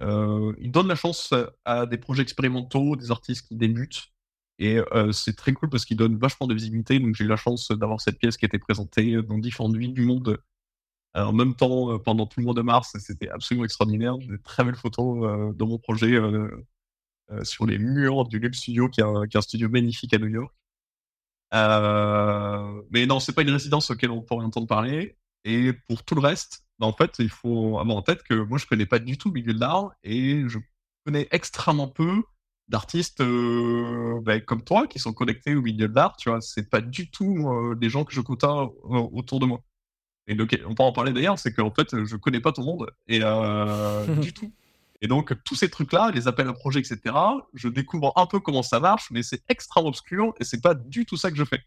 [0.01, 1.31] il donne la chance
[1.65, 4.09] à des projets expérimentaux, des artistes qui débutent.
[4.59, 6.99] Et euh, c'est très cool parce qu'il donne vachement de visibilité.
[6.99, 10.01] Donc j'ai eu la chance d'avoir cette pièce qui été présentée dans différentes villes du
[10.01, 10.41] monde
[11.13, 12.95] en même temps euh, pendant tout le mois de mars.
[12.99, 14.19] C'était absolument extraordinaire.
[14.19, 16.17] J'ai de très belles photos euh, dans mon projet
[17.43, 20.53] sur les murs du Lube Studio, qui est, un, studio magnifique à New York.
[22.91, 25.17] mais non, c'est pas une résidence auquel on pourrait entendre parler.
[25.43, 28.57] Et pour tout le reste, bah, en fait, il faut avoir en tête que moi,
[28.57, 30.57] je connais pas du tout le milieu de l'art et je
[31.05, 32.23] connais extrêmement peu
[32.67, 36.41] d'artistes euh, ben, comme toi qui sont connectés au milieu de l'art, tu vois.
[36.41, 39.61] C'est pas du tout euh, des gens que je côtoie euh, autour de moi.
[40.27, 42.67] Et donc, on peut en parler d'ailleurs, c'est qu'en fait, je connais pas tout le
[42.67, 43.19] monde et
[44.21, 44.53] du tout.
[45.01, 47.15] Et donc, tous ces trucs-là, les appels à projets, etc.,
[47.53, 51.05] je découvre un peu comment ça marche, mais c'est extrêmement obscur et c'est pas du
[51.05, 51.61] tout ça que je fais.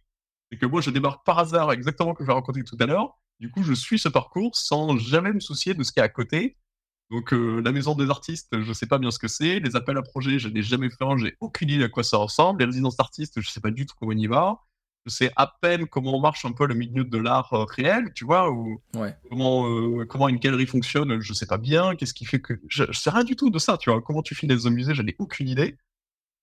[0.50, 3.16] C'est que moi, je débarque par hasard exactement que je vais raconter tout à l'heure.
[3.38, 6.08] Du coup, je suis ce parcours sans jamais me soucier de ce qui est à
[6.10, 6.58] côté
[7.10, 9.58] donc euh, la maison des artistes, je sais pas bien ce que c'est.
[9.58, 12.18] Les appels à projets, je n'ai jamais fait un, j'ai aucune idée à quoi ça
[12.18, 12.60] ressemble.
[12.60, 14.60] Les résidences d'artistes, je sais pas du tout comment on y va.
[15.06, 18.24] Je sais à peine comment marche un peu le milieu de l'art euh, réel, tu
[18.24, 18.80] vois, ou
[19.28, 21.96] comment euh, comment une galerie fonctionne, je sais pas bien.
[21.96, 24.00] Qu'est-ce qui fait que je, je, sais rien du tout de ça, tu vois.
[24.02, 25.78] Comment tu filmes des musées, j'en ai aucune idée.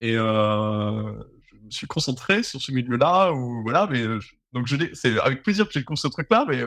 [0.02, 4.04] Et je me suis concentré sur ce milieu-là, ou voilà, mais
[4.54, 6.66] donc c'est avec plaisir que j'ai construit ce truc-là, mais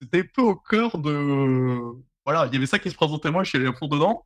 [0.00, 1.92] c'était peu au cœur de
[2.24, 4.24] voilà, il y avait ça qui se présentait moi, je suis allé à fond dedans,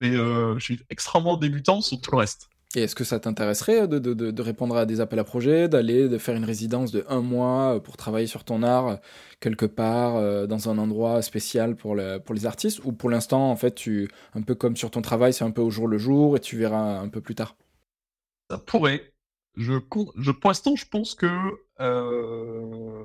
[0.00, 2.48] mais euh, je suis extrêmement débutant sur tout le reste.
[2.76, 6.08] Et est-ce que ça t'intéresserait de, de, de, répondre à des appels à projets, d'aller
[6.08, 8.96] de faire une résidence de un mois pour travailler sur ton art euh,
[9.38, 12.80] quelque part euh, dans un endroit spécial pour, le, pour les artistes?
[12.84, 15.62] Ou pour l'instant, en fait, tu, un peu comme sur ton travail, c'est un peu
[15.62, 17.56] au jour le jour et tu verras un peu plus tard?
[18.50, 19.12] Ça pourrait.
[19.56, 19.74] Je,
[20.16, 21.28] je, pour l'instant, je pense que
[21.80, 23.04] euh,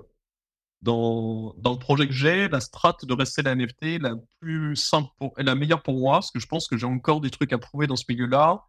[0.81, 5.09] dans, dans le projet que j'ai, la strat de rester la NFT la plus simple
[5.37, 7.57] et la meilleure pour moi, parce que je pense que j'ai encore des trucs à
[7.57, 8.65] prouver dans ce milieu-là.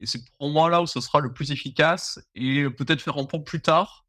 [0.00, 3.24] Et c'est pour moi là où ce sera le plus efficace et peut-être faire un
[3.24, 4.04] pont plus tard.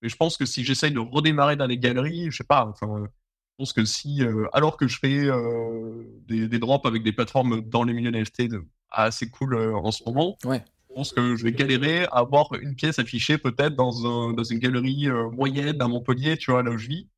[0.00, 3.04] Mais je pense que si j'essaye de redémarrer dans les galeries, je sais pas, enfin,
[3.04, 7.12] je pense que si, euh, alors que je fais euh, des, des, drops avec des
[7.12, 8.54] plateformes dans les milieux NFT
[8.90, 10.62] assez cool euh, en ce moment, ouais
[10.96, 14.58] pense que je vais galérer à avoir une pièce affichée peut-être dans, un, dans une
[14.58, 17.10] galerie euh, moyenne à Montpellier, tu vois, là où je vis.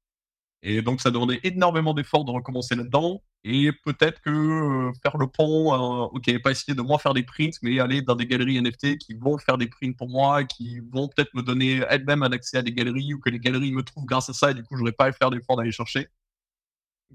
[0.64, 3.22] Et donc, ça demandait énormément d'efforts de recommencer là-dedans.
[3.44, 7.22] Et peut-être que euh, faire le pont, euh, ok, pas essayer de moi faire des
[7.22, 10.80] prints, mais aller dans des galeries NFT qui vont faire des prints pour moi, qui
[10.80, 13.84] vont peut-être me donner elles-mêmes un accès à des galeries ou que les galeries me
[13.84, 14.50] trouvent grâce à ça.
[14.50, 16.08] Et du coup, je n'aurai pas à faire d'efforts d'aller chercher.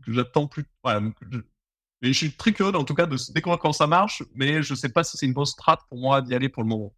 [0.07, 0.63] J'attends plus.
[0.81, 1.01] Voilà,
[2.03, 4.75] mais je suis très curieux, en tout cas, de découvrir comment ça marche, mais je
[4.75, 6.93] sais pas si c'est une bonne strat pour moi d'y aller pour le moment.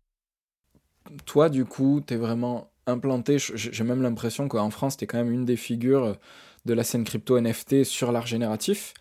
[1.26, 3.38] Toi, du coup, tu es vraiment implanté.
[3.38, 6.18] J'ai même l'impression qu'en France, tu es quand même une des figures
[6.66, 8.96] de la scène crypto NFT sur l'art génératif.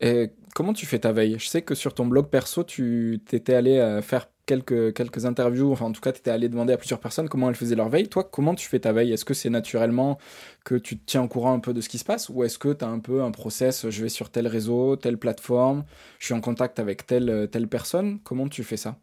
[0.00, 1.36] Et comment tu fais ta veille?
[1.40, 5.72] Je sais que sur ton blog perso, tu t'étais allé euh, faire quelques, quelques interviews,
[5.72, 7.88] enfin en tout cas, tu étais allé demander à plusieurs personnes comment elles faisaient leur
[7.88, 8.08] veille.
[8.08, 9.12] Toi, comment tu fais ta veille?
[9.12, 10.18] Est-ce que c'est naturellement
[10.64, 12.28] que tu te tiens au courant un peu de ce qui se passe?
[12.28, 15.18] Ou est-ce que tu as un peu un process, je vais sur tel réseau, telle
[15.18, 15.84] plateforme,
[16.18, 18.20] je suis en contact avec telle, telle personne?
[18.20, 18.96] Comment tu fais ça?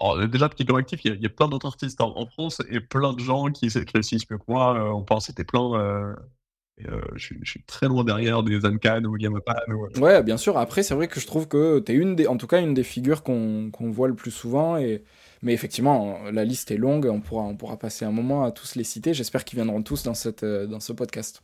[0.00, 3.20] Alors, déjà, petit correctif, il y, a, plein d'autres artistes en, France et plein de
[3.20, 4.74] gens qui réussissent mieux que moi.
[4.74, 5.72] Euh, on pense c'était plein.
[5.74, 6.14] Euh,
[6.88, 9.54] euh, je, suis très loin derrière des Ancan ou Yamapan.
[9.68, 10.00] Ou...
[10.00, 10.58] Ouais, bien sûr.
[10.58, 12.74] Après, c'est vrai que je trouve que tu es une des, en tout cas une
[12.74, 14.76] des figures qu'on voit le plus souvent.
[14.76, 15.04] Et...
[15.42, 17.06] Mais effectivement, la liste est longue.
[17.06, 19.14] On pourra, on pourra passer un moment à tous les citer.
[19.14, 21.42] J'espère qu'ils viendront tous dans, cette, euh, dans ce podcast.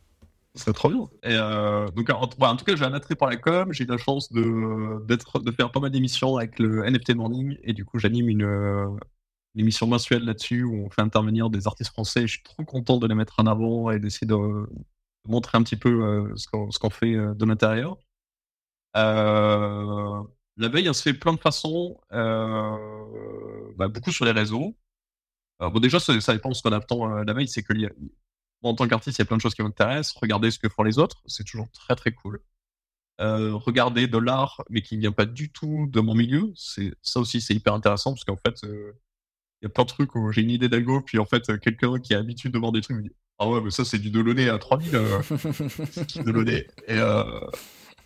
[0.55, 1.07] C'est trop bien.
[1.23, 3.71] Et euh, donc, en, en, tout cas, j'ai un attrait pour la com.
[3.71, 7.57] J'ai eu la chance de, de faire pas mal d'émissions avec le NFT Morning.
[7.63, 11.91] Et du coup, j'anime une, une émission mensuelle là-dessus où on fait intervenir des artistes
[11.91, 12.27] français.
[12.27, 14.35] Je suis trop content de les mettre en avant et d'essayer de,
[15.25, 17.97] montrer un petit peu euh, ce qu'on fait euh, de l'intérieur.
[18.97, 20.21] Euh,
[20.57, 24.77] la veille, on se fait plein de façons, bah, beaucoup sur les réseaux.
[25.59, 27.73] bon, déjà, ça, dépend de ce qu'on attend la veille, c'est que
[28.63, 30.15] en tant qu'artiste, il y a plein de choses qui m'intéressent.
[30.21, 32.41] Regarder ce que font les autres, c'est toujours très très cool.
[33.19, 37.55] Regarder de l'art, mais qui vient pas du tout de mon milieu, ça aussi, c'est
[37.55, 38.93] hyper intéressant parce qu'en fait, il
[39.63, 42.13] y a plein de trucs où j'ai une idée d'algo, puis en fait, quelqu'un qui
[42.13, 44.49] a l'habitude de voir des trucs me dit Ah ouais, mais ça, c'est du Delaunay
[44.49, 44.95] à 3000.
[44.95, 45.19] Euh,
[46.23, 46.67] Delaunay.
[46.87, 46.99] Et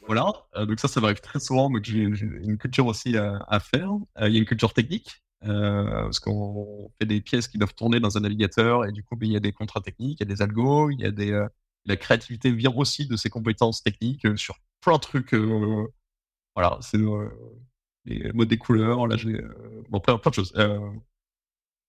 [0.07, 0.31] voilà.
[0.65, 1.69] donc, ça, ça m'arrive très souvent.
[1.69, 3.91] Donc, j'ai une culture aussi à, faire.
[4.21, 5.21] Il y a une culture technique.
[5.41, 9.27] parce qu'on fait des pièces qui doivent tourner dans un navigateur et du coup, ben,
[9.27, 11.45] il y a des contrats techniques, il y a des algos, il y a des,
[11.83, 15.35] la créativité vient aussi de ses compétences techniques sur plein de trucs.
[16.55, 16.99] voilà, c'est
[18.05, 19.41] les modes des couleurs, là, j'ai
[19.89, 20.53] bon, plein, plein de choses.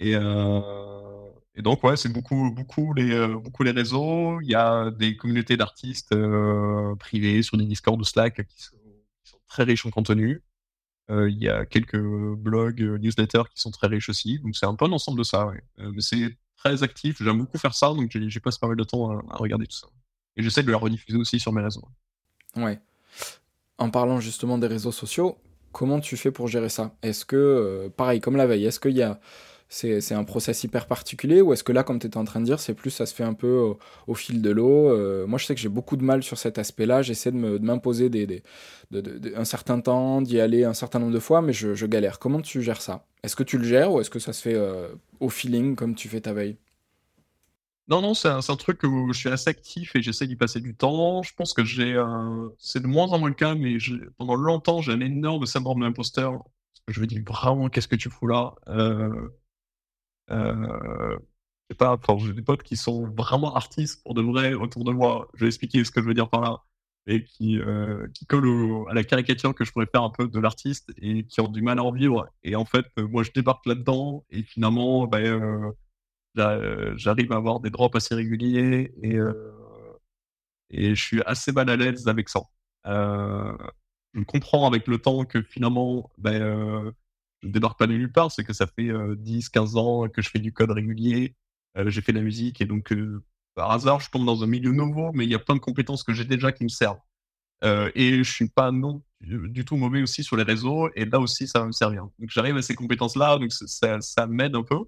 [0.01, 1.26] Et, euh,
[1.57, 4.41] et, donc, ouais, c'est beaucoup, beaucoup, les, euh, beaucoup les réseaux.
[4.43, 8.77] Il y a des communautés d'artistes euh, privés sur des Discord ou Slack qui sont,
[9.49, 10.43] très riches en contenu.
[11.09, 14.41] Il y a quelques blogs, newsletters qui sont très riches aussi.
[14.41, 15.53] Donc, c'est un peu l'ensemble de ça.
[16.01, 17.23] C'est très actif.
[17.23, 17.89] J'aime beaucoup faire ça.
[17.89, 19.87] Donc, j'ai passé pas mal de temps à, à regarder tout ça.
[20.37, 21.87] Et j'essaie de le rediffuser aussi sur mes réseaux.
[22.57, 22.81] Ouais.
[23.79, 25.39] En parlant justement des réseaux sociaux,
[25.71, 26.97] comment tu fais pour gérer ça?
[27.03, 29.21] Est-ce que, pareil, comme la veille, est-ce qu'il y a
[29.69, 32.45] c'est un process hyper particulier ou est-ce que là, comme tu étais en train de
[32.45, 33.75] dire, c'est plus ça se fait un peu
[34.07, 36.59] au, fil de l'eau euh, Moi, je sais que j'ai beaucoup de mal sur cet
[36.59, 37.03] aspect-là.
[37.03, 38.43] J'essaie de m'imposer des, des
[38.93, 42.19] de, un certain temps, d'y aller un certain nombre de fois, mais je, galère.
[42.19, 43.07] Comment tu gères ça?
[43.25, 45.95] Est-ce que tu le gères ou est-ce que ça se fait euh, au feeling comme
[45.97, 46.57] tu fais ta veille?
[47.89, 50.75] Non, non, c'est un, truc où je suis assez actif et j'essaie d'y passer du
[50.75, 51.23] temps.
[51.23, 52.01] Je pense que j'ai.
[52.59, 53.79] c'est de moins en moins le cas, mais
[54.19, 56.43] pendant longtemps, j'ai un énorme syndrome d'imposteur.
[56.89, 58.55] Je me dis vraiment, qu'est-ce que tu fous là?
[58.69, 59.29] Euh,
[60.31, 61.19] euh,
[61.79, 65.29] pas, j'ai des potes qui sont vraiment artistes pour de vrai autour de moi.
[65.35, 66.63] Je vais expliquer ce que je veux dire par là.
[67.09, 70.41] Et qui, euh, qui collent à la caricature que je pourrais faire un peu de
[70.41, 72.29] l'artiste et qui ont du mal à en vivre.
[72.43, 75.73] Et en fait, euh, moi, je débarque là-dedans et finalement, ben,
[76.97, 79.19] j'arrive à avoir des drops assez réguliers et,
[80.71, 82.41] et je suis assez mal à l'aise avec ça.
[82.85, 86.93] je comprends avec le temps que finalement, ben,
[87.51, 90.39] débarque pas de nulle part, c'est que ça fait 10, 15 ans que je fais
[90.39, 91.35] du code régulier,
[91.87, 92.95] j'ai fait de la musique et donc
[93.55, 96.03] par hasard, je tombe dans un milieu nouveau, mais il y a plein de compétences
[96.03, 97.01] que j'ai déjà qui me servent.
[97.63, 101.49] et je suis pas non du tout mauvais aussi sur les réseaux, et là aussi,
[101.49, 102.03] ça va me servir.
[102.19, 104.85] Donc j'arrive à ces compétences-là, donc ça, ça m'aide un peu.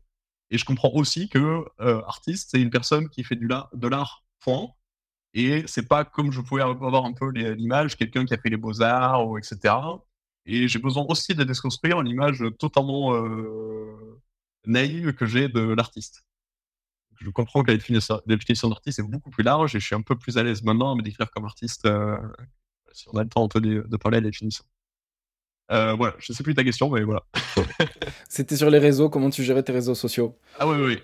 [0.50, 1.64] Et je comprends aussi que
[2.06, 4.68] artiste, c'est une personne qui fait du de l'art, point.
[5.34, 8.56] Et c'est pas comme je pouvais avoir un peu l'image, quelqu'un qui a fait les
[8.56, 9.74] beaux-arts, etc.
[10.50, 14.18] Et j'ai besoin aussi de déconstruire l'image totalement euh,
[14.64, 16.24] naïve que j'ai de l'artiste.
[17.20, 20.16] Je comprends que la définition, d'artiste est beaucoup plus large et je suis un peu
[20.16, 22.16] plus à l'aise maintenant à me décrire comme artiste euh,
[22.92, 24.64] si on a le temps de, de parler de la définition.
[25.70, 27.26] Euh, voilà, je sais plus ta question, mais voilà.
[28.30, 30.38] C'était sur les réseaux, comment tu gérais tes réseaux sociaux?
[30.58, 30.98] Ah oui, oui.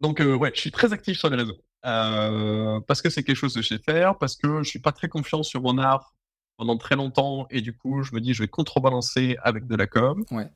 [0.00, 1.58] Donc, euh, ouais, je suis très actif sur les réseaux.
[1.82, 5.08] parce que c'est quelque chose que je sais faire, parce que je suis pas très
[5.08, 6.13] confiant sur mon art
[6.56, 9.86] pendant très longtemps et du coup, je me dis, je vais contrebalancer avec de la
[9.86, 10.24] com.
[10.30, 10.48] Ouais.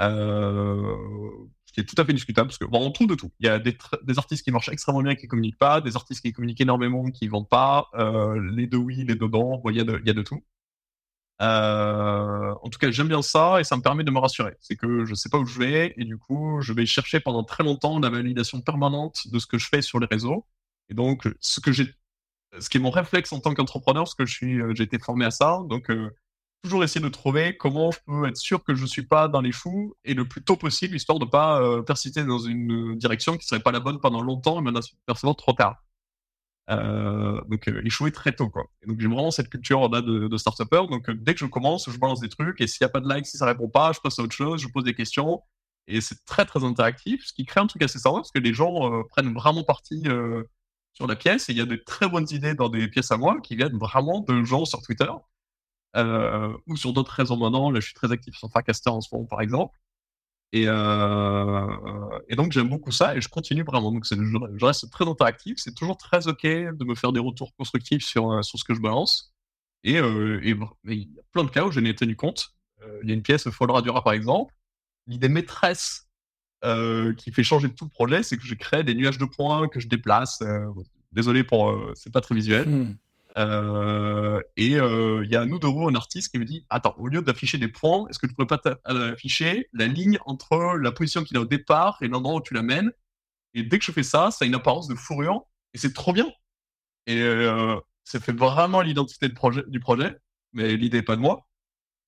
[0.00, 0.96] Euh,
[1.66, 3.30] ce qui est tout à fait discutable parce que bon, on trouve de tout.
[3.40, 6.22] Il y a des, des, artistes qui marchent extrêmement bien qui communiquent pas, des artistes
[6.22, 9.62] qui communiquent énormément qui vendent pas, euh, les deux oui, les deux non.
[9.70, 10.42] Il y, a de, il y a de tout.
[11.42, 14.56] Euh, en tout cas, j'aime bien ça et ça me permet de me rassurer.
[14.60, 17.44] C'est que je sais pas où je vais et du coup, je vais chercher pendant
[17.44, 20.46] très longtemps la validation permanente de ce que je fais sur les réseaux.
[20.88, 21.86] Et donc, ce que j'ai
[22.58, 24.98] ce qui est mon réflexe en tant qu'entrepreneur, parce que je suis, euh, j'ai été
[24.98, 25.60] formé à ça.
[25.68, 26.10] Donc, euh,
[26.64, 29.52] toujours essayer de trouver comment je peux être sûr que je suis pas dans les
[29.52, 33.46] fous et le plus tôt possible, histoire de pas euh, persister dans une direction qui
[33.46, 35.84] serait pas la bonne pendant longtemps et maintenant percevoir trop tard.
[36.70, 38.64] Euh, donc échouer très tôt quoi.
[38.86, 40.86] Donc j'ai vraiment cette culture là de, de start-upper.
[40.88, 43.08] Donc dès que je commence, je balance des trucs et s'il n'y a pas de
[43.08, 45.42] like, si ça répond pas, je passe à autre chose, je pose des questions
[45.86, 48.54] et c'est très très interactif, ce qui crée un truc assez sympa parce que les
[48.54, 50.04] gens prennent vraiment partie
[50.94, 51.48] sur la pièce.
[51.48, 53.78] Et il y a de très bonnes idées dans des pièces à moi qui viennent
[53.78, 55.10] vraiment de gens sur Twitter
[55.96, 57.70] euh, ou sur d'autres réseaux maintenant.
[57.70, 59.78] Là, je suis très actif sur Farcaster en ce moment, par exemple.
[60.52, 61.66] Et, euh,
[62.30, 63.92] donc, j'aime beaucoup ça et je continue vraiment.
[63.92, 65.56] Donc, je, reste très interactif.
[65.58, 68.74] C'est toujours très OK de me faire des retours constructifs sur, euh, sur ce que
[68.74, 69.34] je balance.
[69.82, 72.54] Et, il y a plein de cas où je n'ai tenu compte.
[73.02, 74.54] Il y a une pièce, Fall Radura, par exemple.
[75.06, 76.08] L'idée maîtresse
[77.18, 79.80] qui fait changer tout le projet, c'est que je crée des nuages de points que
[79.80, 80.40] je déplace.
[80.42, 80.66] Euh,
[81.12, 82.68] désolé pour, euh, c'est pas très visuel.
[82.68, 82.96] Hmm.
[84.56, 87.68] et il y a Noodoro, un artiste, qui me dit Attends, au lieu d'afficher des
[87.68, 91.44] points, est-ce que tu pourrais pas afficher la ligne entre la position qu'il a au
[91.44, 92.92] départ et l'endroit où tu l'amènes?
[93.54, 95.42] Et dès que je fais ça, ça a une apparence de fourrure
[95.74, 96.28] et c'est trop bien.
[97.06, 97.20] Et
[98.04, 100.16] ça fait vraiment l'identité projet, du projet,
[100.52, 101.46] mais l'idée n'est pas de moi.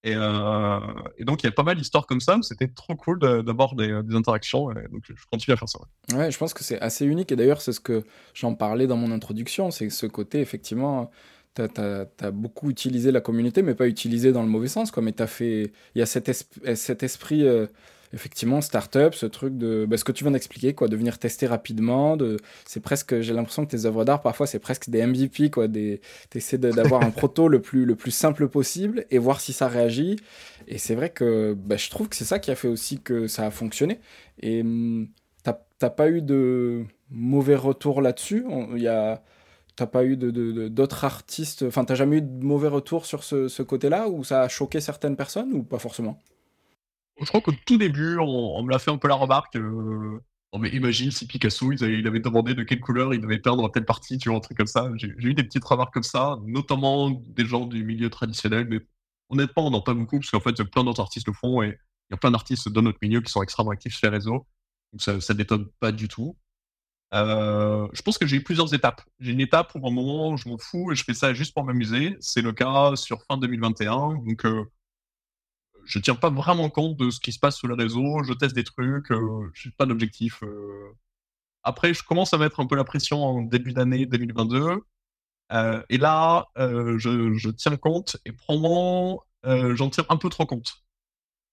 [0.04, 0.78] Et, euh,
[1.18, 2.38] et, donc, il y a pas mal d'histoires comme ça.
[2.42, 4.68] C'était trop cool d'avoir des, des, interactions.
[4.68, 5.80] donc, je continue à faire ça.
[6.14, 7.32] Ouais, je pense que c'est assez unique.
[7.32, 8.04] Et d'ailleurs, c'est ce que
[8.34, 9.70] j'en parlais dans mon introduction.
[9.70, 11.10] C'est ce côté, effectivement,
[11.56, 14.90] tu as, beaucoup utilisé la communauté, mais pas utilisé dans le mauvais sens.
[14.90, 15.02] Quoi.
[15.02, 15.72] Mais as fait...
[15.94, 16.30] il y a cet,
[16.74, 17.66] cet esprit euh,
[18.16, 21.46] effectivement, start-up, ce truc de bah, ce que tu viens d'expliquer, quoi, de venir tester
[21.46, 22.16] rapidement.
[22.16, 22.38] De...
[22.64, 25.68] C'est presque, j'ai l'impression que tes œuvres d'art, parfois, c'est presque des MVP, quoi.
[25.68, 26.00] Des...
[26.30, 29.68] Tu essaies d'avoir un proto le plus, le plus simple possible et voir si ça
[29.68, 30.16] réagit.
[30.66, 33.26] Et c'est vrai que bah, je trouve que c'est ça qui a fait aussi que
[33.28, 34.00] ça a fonctionné.
[34.40, 35.08] Et hum,
[35.78, 38.44] t'as pas eu de mauvais retours là-dessus?
[38.74, 39.22] Il y a
[39.76, 43.62] T'as pas eu d'autres artistes, enfin t'as jamais eu de mauvais retours sur ce, ce
[43.62, 46.18] côté-là, ou ça a choqué certaines personnes, ou pas forcément?
[47.20, 49.56] Je crois qu'au tout début, on, me l'a fait un peu la remarque.
[49.56, 50.20] Euh,
[50.58, 54.18] mais imagine si Picasso, il avait, demandé de quelle couleur il devait peindre telle partie,
[54.18, 54.90] tu vois, un truc comme ça.
[54.96, 58.80] J'ai eu des petites remarques comme ça, notamment des gens du milieu traditionnel, mais
[59.28, 62.12] honnêtement, on n'en pas beaucoup, parce qu'en fait, plein d'autres artistes le font, et il
[62.12, 64.46] y a plein d'artistes dans notre milieu qui sont extrêmement actifs sur les réseaux.
[64.92, 66.36] Donc ça ne détonne pas du tout.
[67.14, 69.02] Euh, je pense que j'ai eu plusieurs étapes.
[69.20, 71.64] J'ai une étape où, un moment, je m'en fous et je fais ça juste pour
[71.64, 72.16] m'amuser.
[72.20, 74.22] C'est le cas sur fin 2021.
[74.26, 74.64] Donc, euh,
[75.86, 78.54] je tiens pas vraiment compte de ce qui se passe sur le réseau, je teste
[78.54, 80.42] des trucs, euh, je n'ai pas d'objectif.
[80.42, 80.92] Euh.
[81.62, 84.82] Après, je commence à mettre un peu la pression en début d'année 2022.
[85.52, 90.74] Euh, et là, je, tiens compte et probablement, j'en tire un peu trop compte.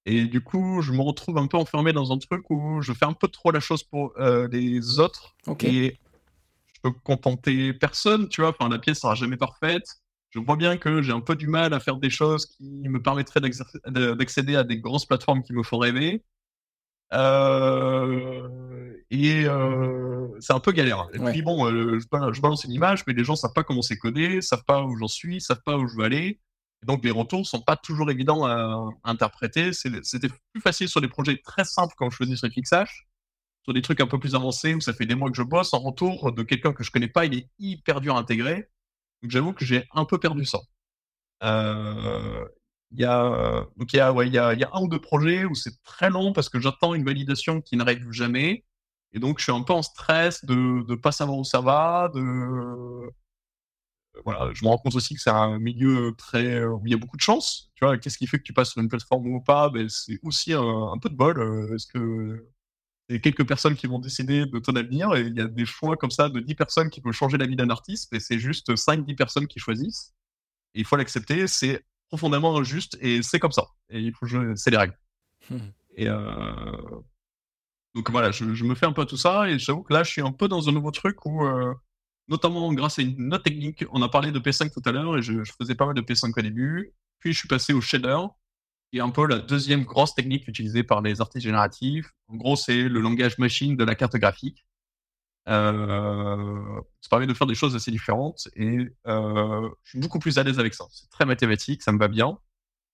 [0.05, 3.05] Et du coup, je me retrouve un peu enfermé dans un truc où je fais
[3.05, 5.35] un peu trop la chose pour les autres.
[5.61, 5.97] Et
[6.73, 8.49] je peux contenter personne, tu vois.
[8.49, 10.02] Enfin, la pièce sera jamais parfaite
[10.33, 13.01] je vois bien que j'ai un peu du mal à faire des choses qui me
[13.01, 16.23] permettraient d'accéder à des grosses plateformes qui me font rêver.
[17.13, 21.07] Euh, et euh, c'est un peu galère.
[21.13, 22.07] Et puis bon, euh, je,
[22.41, 25.07] balance une image, mais les gens savent pas comment c'est codé, savent pas où j'en
[25.07, 26.39] suis, savent pas où je veux aller.
[26.81, 29.71] Et donc les retours sont pas toujours évidents à, interpréter.
[29.71, 33.07] C'était plus facile sur des projets très simples quand je faisais sur Fixage.
[33.65, 35.73] Sur des trucs un peu plus avancés où ça fait des mois que je bosse,
[35.73, 38.67] en retour de quelqu'un que je connais pas, il est hyper dur à intégrer.
[39.23, 40.59] Donc j'avoue que j'ai un peu perdu ça.
[41.43, 42.45] Euh,
[42.91, 46.33] il y a donc il y a un ou deux projets où c'est très long
[46.33, 48.65] parce que j'attends une validation qui n'arrive jamais.
[49.13, 52.11] Et donc je suis un peu en stress de ne pas savoir où ça va
[54.25, 56.97] voilà je me rends compte aussi que c'est un milieu très où il y a
[56.97, 57.97] beaucoup de chance tu vois.
[57.97, 59.69] Qu'est-ce qui fait que tu passes sur une plateforme ou pas?
[59.69, 62.47] Ben, c'est aussi un, peu de bol euh, est-ce que
[63.09, 65.97] c'est quelques personnes qui vont décider de ton avenir et il y a des choix
[65.97, 68.73] comme ça de 10 personnes qui peuvent changer la vie d'un artiste et c'est juste
[68.73, 70.13] 5-10 personnes qui choisissent.
[70.73, 73.67] Et il faut l'accepter, c'est profondément injuste et c'est comme ça.
[73.89, 74.97] Et il faut jouer, c'est les règles.
[75.49, 75.57] Mmh.
[75.95, 76.21] Et euh...
[77.93, 80.21] donc voilà, je, me fais un peu tout ça et j'avoue que là je suis
[80.21, 81.73] un peu dans un nouveau truc où, euh,
[82.29, 85.21] notamment grâce à une autre technique, on a parlé de P5 tout à l'heure et
[85.21, 88.17] je, je faisais pas mal de P5 au début, puis je suis passé au shader
[88.97, 92.13] est un peu la deuxième grosse technique utilisée par les artistes génératifs.
[92.27, 94.65] En gros, c'est le langage machine de la carte graphique.
[95.49, 100.37] Euh, ça permet de faire des choses assez différentes et euh, je suis beaucoup plus
[100.37, 100.85] à l'aise avec ça.
[100.91, 102.37] C'est très mathématique, ça me va bien.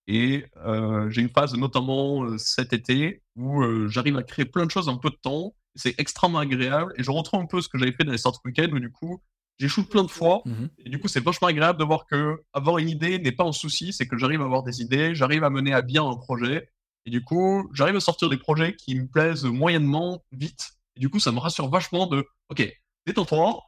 [0.08, 4.90] Et euh, j'ai une phase, notamment cet été, où j'arrive à créer plein de choses
[4.90, 5.56] en peu de temps.
[5.76, 8.44] C'est extrêmement agréable et je retrouve un peu ce que j'avais fait dans les sortes
[8.44, 9.22] week-end où du coup,
[9.60, 10.42] j'échoue plein de fois.
[10.46, 13.44] Mmh et du coup, c'est vachement agréable de voir que avoir une idée n'est pas
[13.44, 16.16] un souci, c'est que j'arrive à avoir des idées, j'arrive à mener à bien un
[16.16, 16.70] projet.
[17.06, 20.72] Et du coup, j'arrive à sortir des projets qui me plaisent moyennement vite.
[20.96, 22.68] Et du coup, ça me rassure vachement de, OK,
[23.06, 23.62] détends-toi,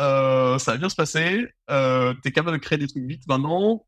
[0.00, 3.86] euh, ça va bien se passer, euh, t'es capable de créer des trucs vite maintenant.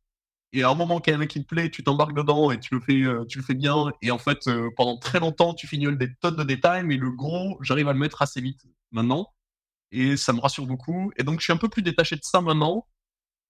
[0.52, 2.60] Et à un moment qu'il y a un qui te plaît, tu t'embarques dedans et
[2.60, 3.92] tu le fais, euh, tu le fais bien.
[4.00, 7.10] Et en fait, euh, pendant très longtemps, tu fignoles des tonnes de détails, mais le
[7.10, 9.32] gros, j'arrive à le mettre assez vite maintenant
[9.92, 11.12] et ça me rassure beaucoup.
[11.16, 12.86] Et donc, je suis un peu plus détaché de ça maintenant.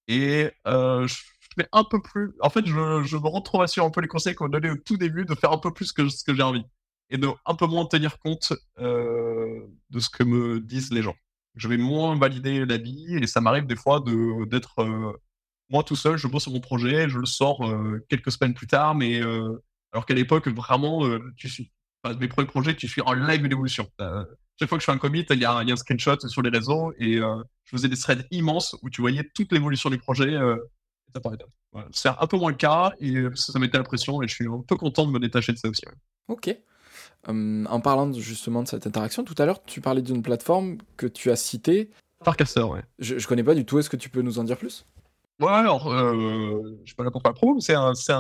[0.09, 1.17] Et euh, je
[1.57, 2.33] fais un peu plus.
[2.41, 4.97] En fait, je, je me retrouve sur un peu les conseils qu'on donnés au tout
[4.97, 6.65] début de faire un peu plus que ce que j'ai envie
[7.11, 11.15] et de un peu moins tenir compte euh, de ce que me disent les gens.
[11.55, 15.13] Je vais moins valider la vie et ça m'arrive des fois de d'être euh,
[15.71, 16.17] moi tout seul.
[16.19, 17.63] Je bosse sur mon projet, je le sors
[18.09, 19.21] quelques semaines plus tard, mais
[19.93, 21.03] alors qu'à l'époque vraiment,
[21.37, 21.73] tu suis.
[22.21, 23.91] Mes premiers projets, tu suis en live d'évolution
[24.59, 26.93] chaque fois que je fais un commit, il y, a un, screenshot sur les réseaux
[26.99, 30.57] et euh, je faisais des threads immenses où tu voyais toute l'évolution du projet euh,
[31.93, 34.63] C'est un peu moins le cas et ça, mettait la pression et je suis un
[34.67, 35.83] peu content de me détacher de ça aussi.
[36.29, 36.57] Ok.
[37.29, 41.07] Hum, en parlant justement de cette interaction, tout à l'heure, tu parlais d'une plateforme que
[41.07, 41.91] tu as citée.
[42.25, 42.83] Farcaster, ouais.
[42.99, 43.79] Je, je connais pas du tout.
[43.79, 44.87] Est-ce que tu peux nous en dire plus?
[45.39, 48.13] Ouais, alors, euh, je suis pas là pour faire pro, c'est un, c'est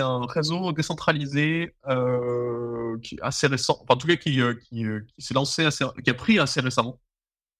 [0.00, 5.66] un, réseau décentralisé euh, qui assez récent, en tout cas qui, euh, euh, s'est lancé
[6.04, 7.00] qui a pris assez récemment,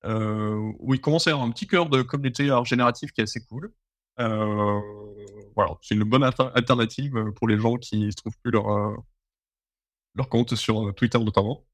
[0.05, 3.73] où il commence à avoir un petit cœur de communauté générative qui est assez cool.
[4.19, 10.95] Voilà, c'est une bonne alternative pour les gens qui ne trouvent plus leur, compte sur
[10.95, 11.65] Twitter notamment.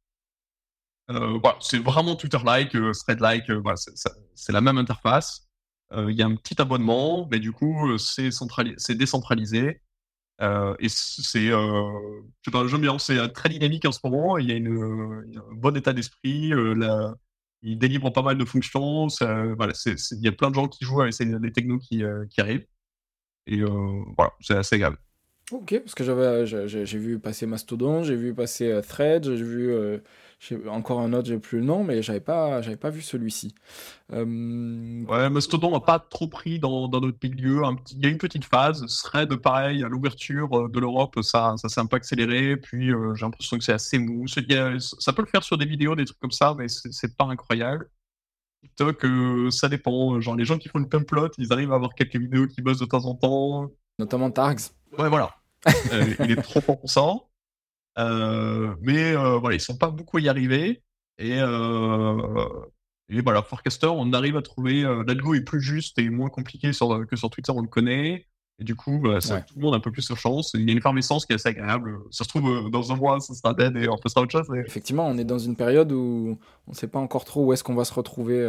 [1.60, 3.50] c'est vraiment Twitter-like, thread-like,
[4.36, 5.49] c'est la même interface.
[5.92, 8.30] Il y a un petit abonnement, mais du coup, c'est
[8.94, 9.80] décentralisé.
[10.40, 14.38] Euh, et c'est, euh, je sais pas, j'aime bien, c'est très dynamique en ce moment.
[14.38, 14.68] Il y a, une,
[15.36, 16.52] un bon état d'esprit.
[16.54, 17.12] Euh,
[17.62, 19.08] il délivre pas mal de fonctions.
[19.56, 22.66] voilà, il y a plein de gens qui jouent avec les technos qui, qui arrivent.
[23.46, 24.98] Et voilà, c'est assez agréable.
[25.52, 30.00] Ok, parce que j'avais, j'ai vu passer Mastodon, j'ai vu passer Thread, j'ai vu
[30.68, 33.54] encore un autre, j'ai plus le nom, mais j'avais pas, j'avais pas vu celui-ci.
[34.12, 35.04] Euh...
[35.04, 37.62] Ouais, Mastodon n'a pas trop pris dans, dans notre milieu.
[37.92, 38.84] Il y a une petite phase.
[39.04, 42.56] Thread, pareil, à l'ouverture euh, de l'Europe, ça, ça s'est un peu accéléré.
[42.56, 44.26] Puis euh, j'ai l'impression que c'est assez mou.
[44.28, 47.90] Ça peut le faire sur des vidéos, des trucs comme ça, mais c'est pas incroyable.
[48.62, 50.20] TikTok, euh, ça dépend.
[50.20, 52.80] Genre, les gens qui font une pumplot, ils arrivent à avoir quelques vidéos qui bossent
[52.80, 53.70] de temps en temps.
[53.98, 54.60] Notamment Targs.
[54.98, 55.34] Ouais, voilà.
[56.20, 57.14] Il est trop ça.
[57.98, 60.82] Euh, mais euh, voilà, ils sont pas beaucoup à y arriver.
[61.18, 62.48] Et, euh,
[63.08, 64.82] et voilà, Forecaster, on arrive à trouver.
[65.06, 68.26] L'algo est plus juste et moins compliqué sur, que sur Twitter, on le connaît.
[68.58, 70.52] Et du coup, bah, ça, tout le monde a un peu plus de chance.
[70.54, 71.98] Il y a une effervescence qui est assez agréable.
[72.10, 74.46] Ça se trouve, dans un mois, ça sera dead et on fera autre chose.
[74.66, 77.64] Effectivement, on est dans une période où on ne sait pas encore trop où est-ce
[77.64, 78.46] qu'on va se retrouver.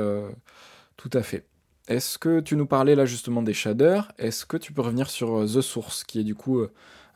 [0.97, 1.47] tout à fait.
[1.88, 4.12] Est-ce que tu nous parlais là justement des shaders?
[4.18, 6.62] Est-ce que tu peux revenir sur The Source, qui est du coup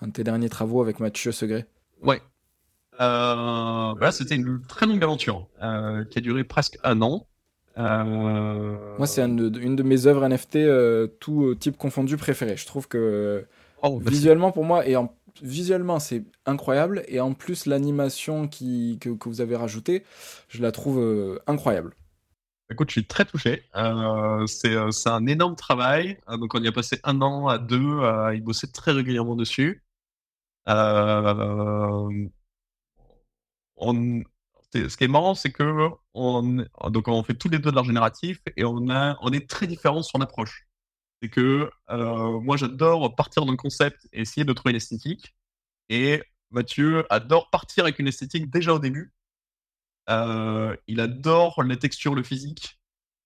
[0.01, 1.67] un de tes derniers travaux avec Mathieu Segret
[2.01, 2.21] Ouais.
[3.01, 7.27] Euh, voilà, c'était une très longue aventure euh, qui a duré presque un an.
[7.77, 12.57] Euh, Moi, c'est une de mes œuvres NFT, euh, tout type confondu, préférées.
[12.57, 13.45] Je trouve que
[13.81, 17.03] oh, visuellement, pour moi, et en, visuellement, c'est incroyable.
[17.07, 20.03] Et en plus, l'animation qui, que, que, vous avez rajoutée,
[20.47, 21.93] je la trouve incroyable.
[22.71, 23.63] Écoute, je suis très touché.
[24.47, 26.17] c'est un énorme travail.
[26.29, 27.99] donc, on y a passé un an à deux
[28.33, 29.84] y bosser très régulièrement dessus.
[30.67, 32.27] Euh,
[33.77, 34.23] on,
[34.73, 37.85] ce qui est marrant, c'est que on, donc on fait tous les deux de l'art
[37.85, 38.87] génératif et on,
[39.31, 40.67] est très différents sur l'approche.
[41.21, 45.35] C'est que euh, moi, j'adore partir d'un concept et essayer de trouver une esthétique.
[45.89, 49.13] Et Mathieu adore partir avec une esthétique déjà au début.
[50.09, 52.79] Euh, il adore les textures, le physique.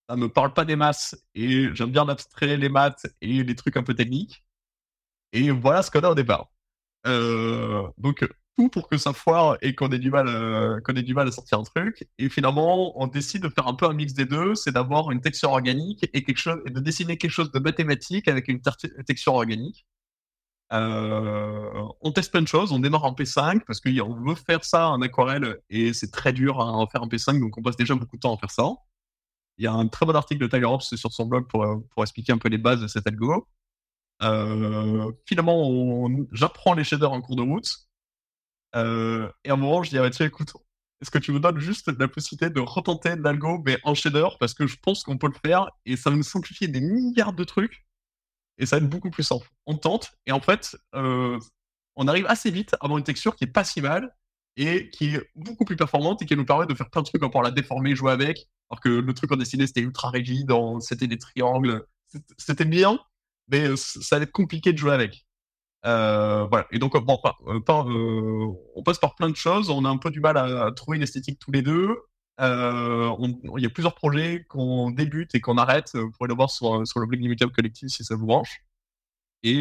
[0.10, 3.78] Ça me parle pas des masses et j'aime bien l'abstrait, les maths et les trucs
[3.78, 4.44] un peu techniques.
[5.34, 6.50] Et voilà ce qu'on a au départ.
[7.08, 8.28] Euh, donc
[8.60, 11.28] tout pour que ça foire et qu'on ait du mal, euh, qu'on ait du mal
[11.28, 12.08] à sortir un truc.
[12.18, 15.22] Et finalement, on décide de faire un peu un mix des deux, c'est d'avoir une
[15.22, 18.60] texture organique et de dessiner quelque chose de mathématique avec une
[19.06, 19.86] texture organique.
[20.72, 24.89] Euh, on teste plein de choses, on démarre en P5 parce qu'on veut faire ça
[24.89, 27.95] en aquarelle et c'est très dur à en faire en P5, donc on passe déjà
[27.95, 28.70] beaucoup de temps à faire ça.
[29.58, 32.04] Il y a un très bon article de Tyler Hobbs sur son blog pour, pour
[32.04, 33.47] expliquer un peu les bases de cet algo.
[34.22, 37.89] Euh, finalement, j'apprends les shaders en cours de route.
[38.76, 40.53] Euh, et à un moment, je dis, ah, tiens, écoute,
[41.01, 44.53] est-ce que tu me donnes juste la possibilité de retenter l'algo, mais en shader, parce
[44.53, 47.43] que je pense qu'on peut le faire, et ça va nous simplifier des milliards de
[47.43, 47.86] trucs,
[48.57, 49.49] et ça va être beaucoup plus simple.
[49.65, 51.39] On tente, et en fait, euh,
[51.95, 54.13] on arrive assez vite à avoir une texture qui est pas si mal,
[54.57, 57.22] et qui est beaucoup plus performante, et qui nous permet de faire plein de trucs,
[57.32, 60.51] pour la déformer, jouer avec, alors que le truc en dessiné, c'était ultra rigide,
[60.82, 61.86] c'était des triangles,
[62.38, 62.99] c'était bien,
[63.50, 65.26] mais euh, ça va être compliqué de jouer avec.
[65.86, 66.68] Euh, voilà.
[66.72, 67.02] Et donc, euh,
[68.76, 69.70] on passe par plein de choses.
[69.70, 71.97] On a un peu du mal à, trouver une esthétique tous les deux.
[72.39, 75.91] il y a plusieurs projets qu'on débute et qu'on arrête.
[75.93, 78.60] Vous pourrez le voir sur, sur le blog Limitable Collective si ça vous branche.
[79.43, 79.60] Et,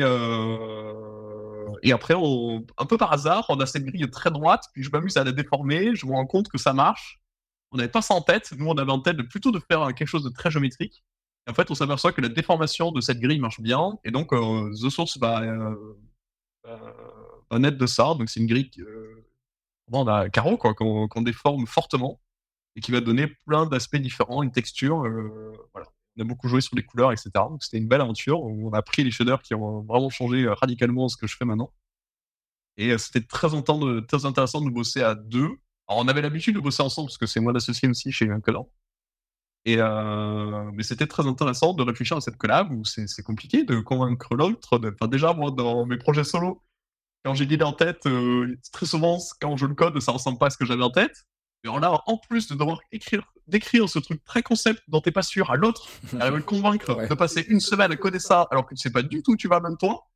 [1.83, 5.17] et après, un peu par hasard, on a cette grille très droite, puis je m'amuse
[5.17, 5.95] à la déformer.
[5.95, 7.21] Je me rends compte que ça marche.
[7.71, 8.53] On n'avait pas ça en tête.
[8.57, 11.05] Nous, on avait en tête plutôt de faire quelque chose de très géométrique
[11.49, 14.71] en fait, on s'aperçoit que la déformation de cette grille marche bien, et donc euh,
[14.73, 15.95] The Source va, euh,
[17.51, 18.15] va, naître de ça.
[18.15, 19.25] Donc c'est une grille euh,
[20.07, 22.21] a carreau quoi, qu'on déforme fortement
[22.77, 24.99] et qui va donner plein d'aspects différents, une texture.
[25.73, 25.87] voilà.
[26.17, 27.31] On a beaucoup joué sur les couleurs, etc.
[27.35, 31.09] Donc c'était une belle aventure on a pris les shaders qui ont vraiment changé radicalement
[31.09, 31.73] ce que je fais maintenant.
[32.77, 33.49] Et c'était très,
[34.07, 35.51] très intéressant de bosser à deux.
[35.87, 38.69] Alors on avait l'habitude de bosser ensemble parce que c'est moi l'associé aussi chez Uncolant.
[39.65, 43.81] Et euh, mais c'était très intéressant de réfléchir à cette collab où c'est compliqué de
[43.81, 44.81] convaincre l'autre.
[44.95, 46.63] Enfin, déjà, moi, dans mes projets solo,
[47.25, 50.47] quand j'ai l'idée en tête, euh, très souvent, quand je le code, ça ressemble pas
[50.47, 51.27] à ce que j'avais en tête.
[51.65, 55.23] Mais là, en plus de devoir écrire, d'écrire ce truc très concept dont t'es pas
[55.23, 55.89] sûr à l'autre,
[56.21, 59.03] à le convaincre de passer une semaine à coder ça alors que tu sais pas
[59.03, 60.07] du tout où tu vas même toi,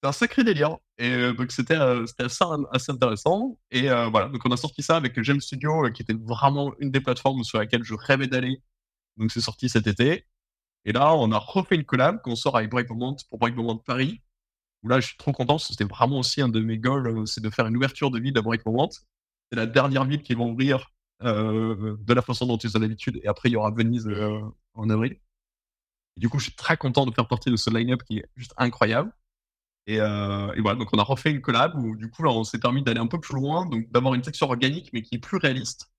[0.00, 0.76] c'est un sacré délire.
[0.98, 3.58] Et euh, donc c'était assez, assez, intéressant.
[3.72, 7.00] Et voilà, donc on a sorti ça avec Gem Studio, qui était vraiment une des
[7.00, 8.62] plateformes sur laquelle je rêvais d'aller
[9.16, 10.26] donc c'est sorti cet été.
[10.84, 14.22] Et là, on a refait une collab qu'on sort avec Breakpoint pour Breakpoint Paris.
[14.82, 17.50] où là, je suis trop content, c'était vraiment aussi un de mes goals, c'est de
[17.50, 18.90] faire une ouverture de ville à Break Moment.
[18.90, 20.92] C'est la dernière ville qui va ouvrir
[21.22, 24.08] de la façon dont ils ont l'habitude, et après, il y aura Venise
[24.74, 25.18] en avril.
[26.16, 28.28] Et du coup, je suis très content de faire partie de ce line-up qui est
[28.36, 29.12] juste incroyable.
[29.86, 32.82] Et, voilà, donc on a refait une collab où du coup, là, on s'est permis
[32.82, 35.90] d'aller un peu plus loin, donc d'avoir une texture organique, mais qui est plus réaliste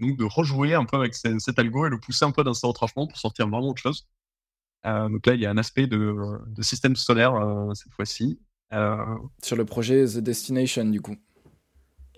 [0.00, 2.66] donc de rejouer un peu avec cet algo et le pousser un peu dans ses
[2.66, 4.06] retranchements pour sortir vraiment autre chose.
[4.86, 8.40] Euh, donc là, il y a un aspect de, système solaire euh, cette fois-ci.
[8.72, 8.96] Euh,
[9.42, 11.16] Sur le projet The Destination, du coup.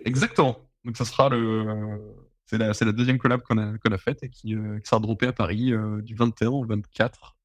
[0.05, 0.59] Exactement.
[0.85, 2.01] Donc ça sera le.
[2.47, 4.55] C'est la, la, deuxième collab qu'on a, qu'on a faite et qui,
[4.85, 5.73] sera droppée à Paris
[6.03, 7.37] du 21 au 24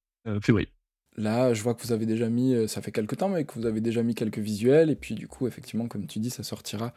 [0.41, 0.67] février.
[1.15, 3.65] Là, je vois que vous avez déjà mis, ça fait quelques temps, mais que vous
[3.65, 4.89] avez déjà mis quelques visuels.
[4.89, 6.93] Et puis, du coup, effectivement, comme tu dis, ça sortira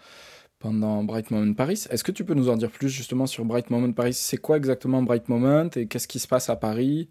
[0.60, 1.86] pendant Bright Moment Paris.
[1.90, 4.14] Est-ce que tu peux nous en dire plus justement sur Bright Moment Paris?
[4.14, 7.08] C'est quoi exactement Bright Moment et qu'est-ce qui se passe à Paris?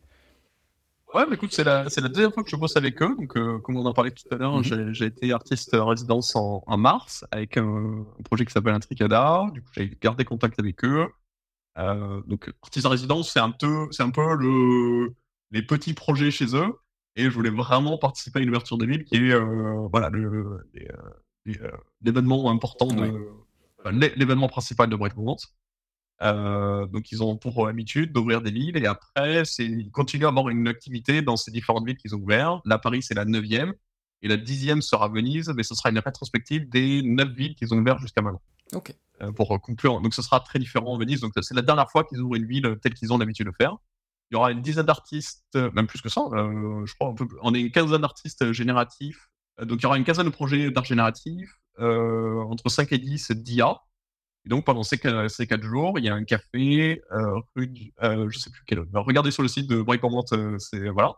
[1.13, 3.15] Ouais, mais écoute, c'est la, la, deuxième fois que je bosse avec eux.
[3.17, 4.93] Donc, euh, comme on en parlait tout à l'heure, mhm.
[4.93, 9.45] j'ai été artiste résidence en, mars avec un, projet qui s'appelle Intricada.
[9.51, 11.07] Du coup, j'ai gardé contact avec eux.
[11.79, 15.15] Euh, donc, artiste en résidence, c'est un peu, c'est un peu le,
[15.49, 16.75] les petits projets chez eux.
[17.15, 20.59] Et je voulais vraiment participer à une ouverture de ville qui est, euh, voilà, le,
[22.01, 23.29] l'événement important de
[23.85, 25.13] l'événement principal de Break
[26.21, 30.49] Euh, donc ils ont pour habitude d'ouvrir des villes et après ils continuent à avoir
[30.49, 32.61] une activité dans ces différentes villes qu'ils ont ouvertes.
[32.65, 33.73] Là Paris c'est la neuvième
[34.21, 37.77] et la dixième sera Venise, mais ce sera une rétrospective des neuf villes qu'ils ont
[37.77, 38.41] ouvertes jusqu'à maintenant.
[38.73, 38.93] Ok.
[39.21, 41.21] Euh, pour conclure, donc ce sera très différent en Venise.
[41.21, 43.77] Donc c'est la dernière fois qu'ils ouvrent une ville telle qu'ils ont l'habitude de faire.
[44.31, 47.61] Il y aura une dizaine d'artistes, même plus que ça, euh, je crois, on est
[47.61, 49.28] une quinzaine d'artistes génératifs euh,
[49.65, 53.31] donc il y aura une quinzaine de projets d'art génératif, euh, entre 5 et 10
[53.31, 53.81] d'IA.
[54.45, 54.99] Et donc pendant ces,
[55.29, 58.79] ces 4 jours, il y a un café, euh, rue, euh, je sais plus quel.
[58.93, 60.23] Regardez sur le site de Breakpoint,
[60.57, 61.15] c'est voilà.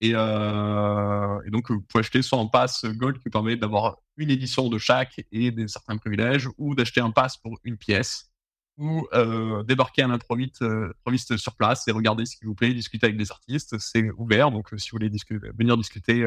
[0.00, 4.68] Et, et, donc vous pouvez acheter soit un pass Gold qui permet d'avoir une édition
[4.68, 8.32] de chaque et des certains privilèges, ou d'acheter un pass pour une pièce,
[8.78, 9.06] ou
[9.64, 13.78] débarquer à l'improviste sur place et regarder ce qui vous plaît, discuter avec des artistes.
[13.78, 15.10] C'est ouvert, donc si vous voulez
[15.56, 16.26] venir discuter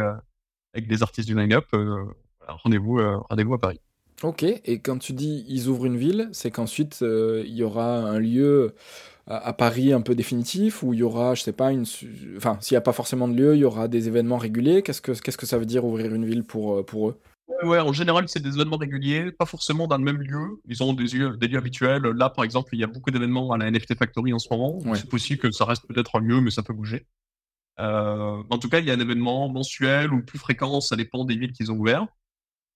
[0.75, 1.65] avec des artistes du line-up.
[1.73, 2.03] Euh,
[2.47, 3.79] rendez-vous euh, rendez à Paris.
[4.23, 7.97] Ok, et quand tu dis ils ouvrent une ville, c'est qu'ensuite euh, il y aura
[7.97, 8.73] un lieu
[9.27, 11.85] à, Paris un peu définitif où il y aura, je sais pas, une.
[12.37, 14.83] Enfin, s'il n'y a pas forcément de lieu, il y aura des événements réguliers?
[14.83, 17.19] Qu'est-ce que, qu'est-ce que ça veut dire ouvrir une ville pour, pour eux?
[17.63, 20.61] Ouais, en général, c'est des événements réguliers, pas forcément dans le même lieu.
[20.67, 22.03] Ils ont des lieux, des lieux habituels.
[22.03, 24.79] Là, par exemple, il y a beaucoup d'événements à la NFT Factory en ce moment.
[24.93, 27.05] C'est possible que ça reste peut-être mieux, mais ça peut bouger.
[27.79, 31.25] Euh, en tout cas, il y a un événement mensuel ou plus fréquent, ça dépend
[31.25, 32.07] des villes qu'ils ont ouvert.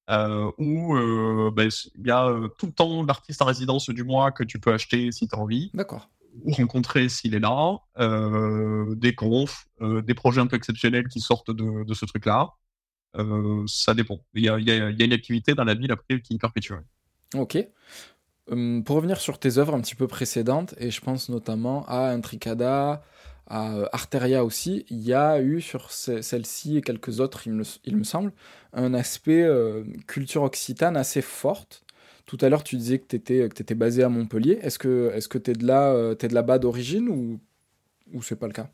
[0.09, 4.03] Euh, où euh, ben, il y a euh, tout le temps l'artiste en résidence du
[4.03, 5.69] mois que tu peux acheter si tu as envie.
[5.75, 6.09] D'accord.
[6.43, 7.79] Ou rencontrer s'il est là,
[8.95, 12.51] des confs, des projets un peu exceptionnels qui sortent de, de ce truc-là.
[13.65, 14.19] ça dépend.
[14.35, 16.85] Il y a, y a, une activité dans la ville après qui est perpétuelle.
[17.33, 17.57] Ok.
[18.51, 22.11] Hum, pour revenir sur tes œuvres un petit peu précédentes, et je pense notamment à
[22.11, 23.03] Intricada,
[23.49, 27.63] à euh, Arteria aussi, il y a eu sur celle-ci et quelques autres, il me,
[27.83, 28.31] il me semble,
[28.73, 31.83] un aspect euh, culture occitane assez forte.
[32.27, 34.59] Tout à l'heure, tu disais que tu étais, étais, basé à Montpellier.
[34.61, 37.39] Est-ce que tu es, de là, euh, là-bas d'origine ou,
[38.13, 38.69] ou c'est pas le cas?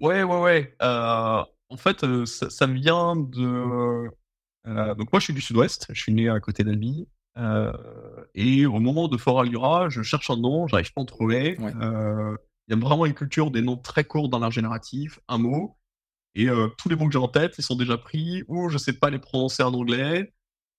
[0.00, 0.74] Ouais, ouais, ouais.
[0.80, 4.10] en fait, ça, ça, vient de.
[4.66, 5.86] donc, moi, je suis du sud-ouest.
[5.88, 7.08] Je suis né à côté d'Albi.
[8.34, 11.56] et au moment de Fort Alura, je cherche un nom, j'arrive pas à en trouver.
[12.68, 15.76] Il y a vraiment une culture des noms très courts dans l'art génératif, un mot.
[16.34, 18.78] Et euh, tous les mots que j'ai en tête, ils sont déjà pris, ou je
[18.78, 20.32] sais pas les prononcer en anglais,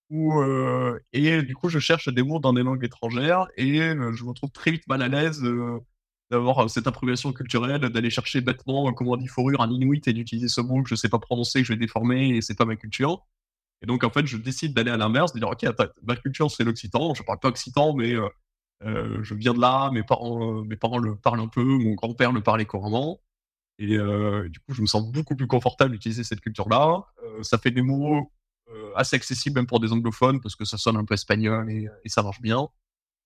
[0.09, 4.13] ou euh, et du coup je cherche des mots dans des langues étrangères et euh,
[4.13, 5.43] je me trouve très vite mal à l'aise
[6.31, 10.47] d'avoir cette appropriation culturelle, d'aller chercher bêtement comment on dit fourrure en inuit et d'utiliser
[10.47, 12.75] ce mot que je sais pas prononcer, que je vais déformer et c'est pas ma
[12.75, 13.25] culture.
[13.81, 15.65] Et donc en fait je décide d'aller à l'inverse, de dire ok
[16.03, 18.15] ma culture c'est l'occitan, je parle pas occitan mais
[18.81, 22.41] je viens de là, mes parents, mes parents le parlent un peu, mon grand-père le
[22.41, 23.21] parlait couramment.
[23.79, 27.05] Et du coup, je me sens beaucoup plus confortable d'utiliser cette culture-là.
[27.41, 28.31] ça fait des mots
[28.95, 32.23] assez accessibles même pour des anglophones parce que ça sonne un peu espagnol et, ça
[32.23, 32.69] marche bien.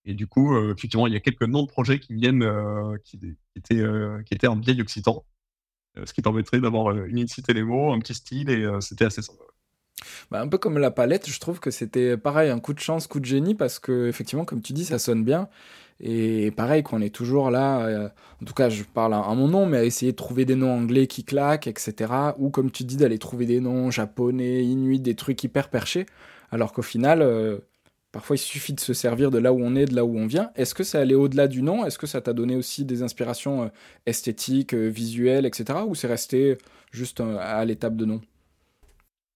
[0.05, 2.45] Et du coup, effectivement, il y a quelques noms de projets qui viennent,
[3.03, 3.19] qui,
[3.55, 3.83] étaient,
[4.25, 5.25] qui étaient en vieil occitan,
[6.03, 9.43] ce qui permettrait d'avoir une unicité des mots, un petit style, et c'était assez sympa.
[10.31, 13.07] Bah, un peu comme la palette, je trouve que c'était pareil, un coup de chance,
[13.07, 15.49] coup de génie, parce que effectivement, comme tu dis, ça sonne bien.
[16.01, 18.09] Et pareil, qu'on est toujours là, euh,
[18.41, 20.71] en tout cas, je parle à, mon nom, mais à essayer de trouver des noms
[20.73, 22.13] anglais qui claquent, etc.
[22.37, 26.05] Ou comme tu dis, d'aller trouver des noms japonais, inuits, des trucs hyper perchés.
[26.51, 27.59] Alors qu'au final, euh,
[28.13, 30.25] parfois, il suffit de se servir de là où on est, de là où on
[30.27, 30.51] vient.
[30.55, 31.85] Est-ce que ça allait au-delà du nom?
[31.85, 33.67] Est-ce que ça t'a donné aussi des inspirations euh,
[34.05, 35.79] esthétiques, visuelles, etc.
[35.85, 36.57] Ou c'est resté
[36.91, 38.21] juste à l'étape de nom?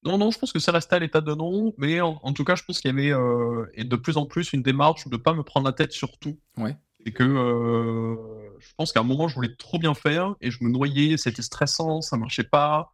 [0.06, 2.56] Non, non, je pense que c'est resté à l'état de non, mais en, tout cas,
[2.56, 5.34] je pense qu'il y avait euh, et de plus en plus une démarche de pas
[5.34, 6.38] me prendre la tête sur tout.
[6.58, 6.76] Ouais.
[7.06, 8.16] Et que euh,
[8.60, 11.41] je pense qu'à un moment, je voulais trop bien faire et je me noyais, c'était
[11.41, 12.91] stressant, ça marchait pas.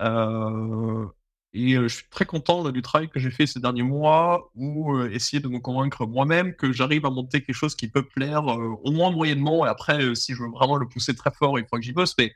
[0.00, 1.06] Euh,
[1.52, 5.40] et je suis très content du travail que j'ai fait ces derniers mois, où essayer
[5.40, 9.10] de me convaincre moi-même que j'arrive à monter quelque chose qui peut plaire, au moins
[9.10, 9.66] moyennement.
[9.66, 12.14] Et après, si je veux vraiment le pousser très fort, il faut que j'y bosse.
[12.18, 12.34] Mais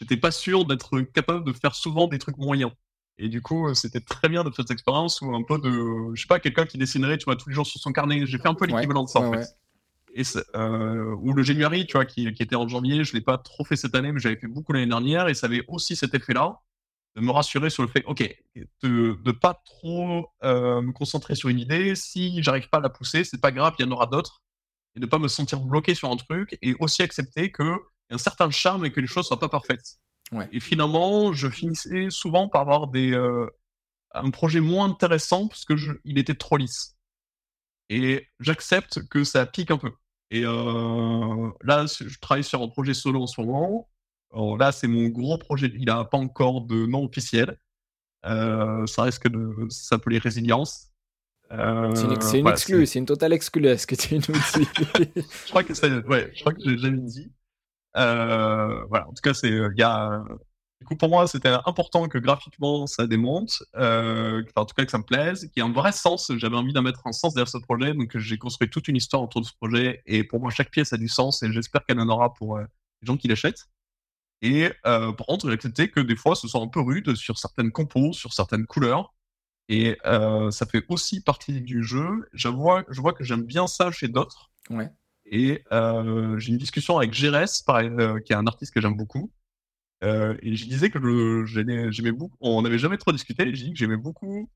[0.00, 2.72] j'étais pas sûr d'être capable de faire souvent des trucs moyens.
[3.18, 6.20] Et du coup, c'était très bien de faire cette expérience où un peu de, je
[6.20, 8.26] sais pas, quelqu'un qui dessinerait, tu vois, tous les jours sur son carnet.
[8.26, 9.56] J'ai fait un peu l'équivalent de ça, en fait.
[10.14, 10.22] Et
[10.54, 13.64] euh, ou le January, tu vois, qui, qui, était en janvier, je l'ai pas trop
[13.64, 16.60] fait cette année, mais j'avais fait beaucoup l'année dernière, et ça avait aussi cet effet-là,
[17.16, 18.36] de me rassurer sur le fait, ok,
[18.82, 21.94] de ne pas trop euh, me concentrer sur une idée.
[21.96, 24.42] Si j'arrive pas à la pousser, c'est pas grave, il y en aura d'autres,
[24.96, 27.76] et de pas me sentir bloqué sur un truc, et aussi accepter que
[28.10, 29.98] un certain charme et que les choses soient pas parfaites.
[30.52, 33.46] Et finalement, je finissais souvent par avoir des, euh,
[34.14, 36.96] un projet moins intéressant parce que je, il était trop lisse.
[37.88, 39.92] Et j'accepte que ça pique un peu.
[40.30, 43.88] Et euh, là, je travaille sur un projet solo en ce moment.
[44.58, 45.70] là, c'est mon gros projet.
[45.74, 47.58] Il n'a pas encore de nom officiel.
[48.24, 50.90] Euh, ça risque de s'appeler Résilience.
[51.50, 54.68] c'est une, exclue, c'est une totale exclue ce que tu nous dis.
[55.44, 57.30] je crois que c'est, ouais, je crois que j'ai jamais dit.
[57.96, 60.24] Euh, voilà, en tout cas, c'est euh, il y a
[60.80, 64.90] du coup, pour moi, c'était important que graphiquement ça démonte, euh, en tout cas que
[64.90, 66.30] ça me plaise, qu'il y ait un vrai sens.
[66.36, 69.22] J'avais envie d'en mettre un sens derrière ce projet, donc j'ai construit toute une histoire
[69.22, 70.02] autour de ce projet.
[70.04, 72.66] Et pour moi, chaque pièce a du sens et j'espère qu'elle en aura pour les
[73.02, 73.68] gens qui l'achètent.
[74.42, 77.72] Et par contre, j'ai accepté que des fois, ce soit un peu rude sur certaines
[77.72, 79.14] compos, sur certaines couleurs.
[79.70, 82.28] Et ça fait aussi partie du jeu.
[82.34, 84.50] Je vois, je vois que j'aime bien ça chez d'autres.
[84.68, 84.90] Ouais.
[85.26, 89.32] Et euh, j'ai une discussion avec Gérès, euh, qui est un artiste que j'aime beaucoup.
[90.02, 92.36] Euh, et je disais que j'aimais beaucoup.
[92.40, 93.54] On n'avait jamais trop discuté.
[93.54, 94.50] J'ai dit que j'aimais beaucoup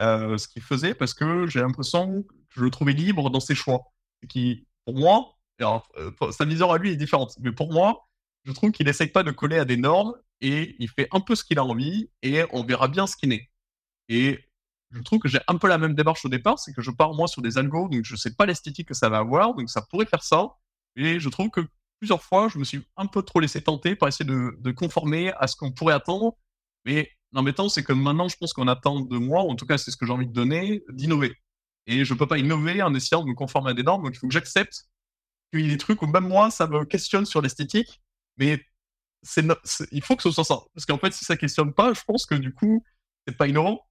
[0.00, 3.84] ce qu'il faisait parce que j'ai l'impression que je le trouvais libre dans ses choix.
[4.28, 5.88] Qui, pour moi, alors,
[6.32, 8.08] sa vision à lui est différente, mais pour moi,
[8.44, 11.36] je trouve qu'il n'essaye pas de coller à des normes et il fait un peu
[11.36, 13.48] ce qu'il a envie et on verra bien ce qu'il est.
[14.08, 14.40] Et
[14.92, 17.14] je trouve que j'ai un peu la même démarche au départ, c'est que je pars
[17.14, 19.82] moi sur des algos, donc je sais pas l'esthétique que ça va avoir, donc ça
[19.82, 20.56] pourrait faire ça.
[20.96, 21.60] Et je trouve que
[21.98, 25.46] plusieurs fois, je me suis un peu trop laissé tenter pour essayer de, conformer à
[25.46, 26.36] ce qu'on pourrait attendre.
[26.84, 29.90] Mais l'embêtant, c'est que maintenant, je pense qu'on attend de moi, en tout cas, c'est
[29.90, 31.34] ce que j'ai envie de donner, d'innover.
[31.86, 34.18] Et je peux pas innover en essayant de me conformer à des normes, donc il
[34.18, 34.88] faut que j'accepte
[35.52, 38.02] qu'il y ait des trucs où même moi, ça me questionne sur l'esthétique,
[38.36, 38.64] mais
[39.92, 40.60] il faut que ce soit ça.
[40.74, 42.84] Parce qu'en fait, si ça questionne pas, je pense que du coup,
[43.26, 43.86] c'est pas innovant.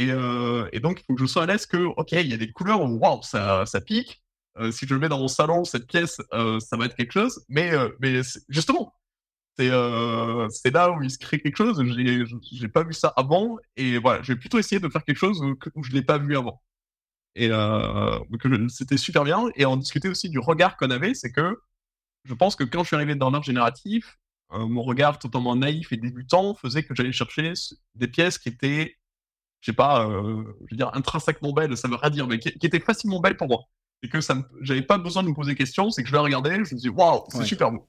[0.00, 2.36] Euh, et, donc, il faut que je sois à l'aise que, OK, il y a
[2.36, 4.22] des couleurs waouh, ça, ça pique.
[4.58, 7.12] Euh, si je le mets dans mon salon, cette pièce, euh, ça va être quelque
[7.12, 7.44] chose.
[7.48, 8.94] Mais, mais justement,
[9.56, 11.82] c'est là où il se crée quelque chose.
[12.52, 13.58] J'ai pas vu ça avant.
[13.76, 16.18] Et voilà, je vais plutôt essayer de faire quelque chose où, où je l'ai pas
[16.18, 16.62] vu avant.
[17.34, 17.50] Et
[18.68, 19.48] c'était super bien.
[19.56, 21.14] Et on discutait aussi du regard qu'on avait.
[21.14, 21.58] C'est que
[22.24, 24.18] je pense que quand je suis arrivé dans l'art génératif,
[24.50, 27.54] mon regard totalement naïf et débutant faisait que j'allais chercher
[27.94, 28.96] des pièces qui étaient
[29.62, 32.48] je sais pas, euh, je veux dire, intrinsèquement belle, ça veut rien dire, mais qui,
[32.48, 33.60] était facilement belle pour moi.
[34.02, 36.18] Et que ça j'avais pas besoin de me poser des questions, c'est que je vais
[36.18, 37.88] regarder, je me dis, waouh, c'est super beau.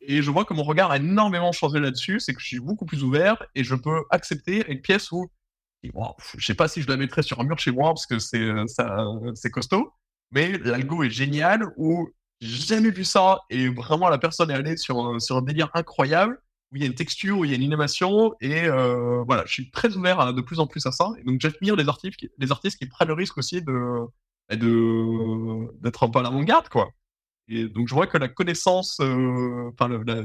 [0.00, 2.86] Et je vois que mon regard a énormément changé là-dessus, c'est que je suis beaucoup
[2.86, 5.30] plus ouvert et je peux accepter une pièce où,
[5.92, 8.18] wow, je sais pas si je la mettrais sur un mur chez moi parce que
[8.18, 9.04] c'est, euh, ça,
[9.34, 9.92] c'est costaud,
[10.30, 12.08] mais l'algo est génial où
[12.40, 16.40] j'ai jamais vu ça et vraiment la personne est allée sur, sur un délire incroyable
[16.72, 19.44] où il y a une texture, où il y a une animation, et euh, voilà,
[19.46, 21.10] je suis très ouvert de plus en plus à ça.
[21.18, 24.06] Et donc j'admire les artistes, qui, les artistes qui prennent le risque aussi de
[24.48, 26.90] bah, d'être un peu à l'avant-garde, quoi.
[27.48, 29.70] Et donc je vois que la connaissance, euh,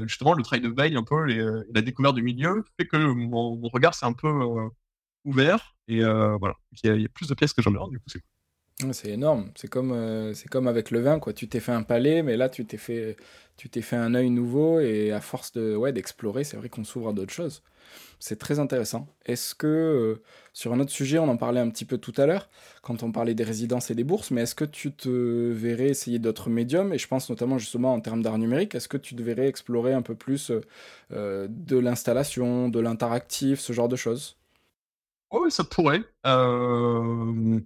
[0.06, 3.94] justement le travail de veille, un peu, la découverte du milieu, fait que mon, regard
[3.94, 4.68] s'est un peu euh,
[5.24, 8.20] ouvert, et voilà, il y, a, plus de pièces que j'en ai, du coup c'est
[8.20, 8.35] cool.
[8.92, 9.50] C'est énorme.
[9.54, 11.32] C'est comme, euh, c'est comme avec le vin, quoi.
[11.32, 13.16] Tu t'es fait un palais, mais là, tu t'es fait,
[13.56, 16.84] tu t'es fait un œil nouveau et à force de, ouais, d'explorer, c'est vrai qu'on
[16.84, 17.62] s'ouvre à d'autres choses.
[18.20, 19.08] C'est très intéressant.
[19.26, 20.22] Est-ce que, euh,
[20.54, 22.50] sur un autre sujet, on en parlait un petit peu tout à l'heure,
[22.82, 26.18] quand on parlait des résidences et des bourses, mais est-ce que tu te verrais essayer
[26.18, 26.92] d'autres médiums?
[26.94, 30.02] Et je pense notamment justement en termes d'art numérique, est-ce que tu devrais explorer un
[30.02, 30.52] peu plus
[31.12, 34.36] euh, de l'installation, de l'interactif, ce genre de choses?
[35.30, 36.02] Oui, ça pourrait.
[36.26, 37.60] Euh,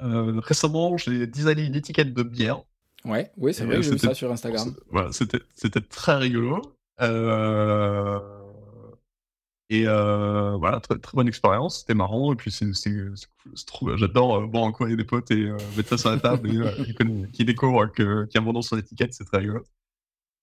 [0.00, 2.62] récemment, j'ai designé une étiquette de bière.
[3.04, 4.74] Ouais, oui, c'est vrai, euh, j'ai vu ça sur Instagram.
[4.90, 6.60] Voilà, c'était très rigolo.
[7.00, 8.18] Euh,
[9.70, 12.32] et voilà, très, très bonne expérience, c'était marrant.
[12.32, 12.70] Et puis, c'est.
[13.96, 16.94] J'adore boire un coin avec des potes et mettre ça sur la table et qui,
[17.32, 19.64] qui découvre qu'il y a mon nom sur l'étiquette, c'est très rigolo.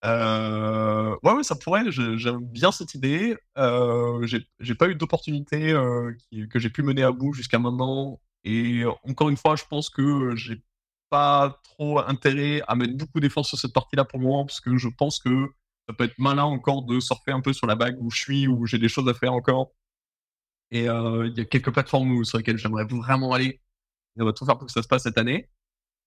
[0.05, 1.91] Euh, ouais, ouais, ça pourrait.
[1.91, 3.37] J'aime bien cette idée.
[3.57, 4.25] Euh,
[4.59, 6.13] j'ai pas eu d'opportunité euh,
[6.49, 8.19] que j'ai pu mener à bout jusqu'à maintenant.
[8.43, 10.61] Et encore une fois, je pense que j'ai
[11.09, 14.77] pas trop intérêt à mettre beaucoup d'efforts sur cette partie-là pour le moment, parce que
[14.77, 15.47] je pense que
[15.87, 18.47] ça peut être malin encore de surfer un peu sur la bague où je suis,
[18.47, 19.71] où j'ai des choses à faire encore.
[20.71, 23.61] Et il y a quelques plateformes sur lesquelles j'aimerais vraiment aller.
[24.19, 25.49] on va tout faire pour que ça se passe cette année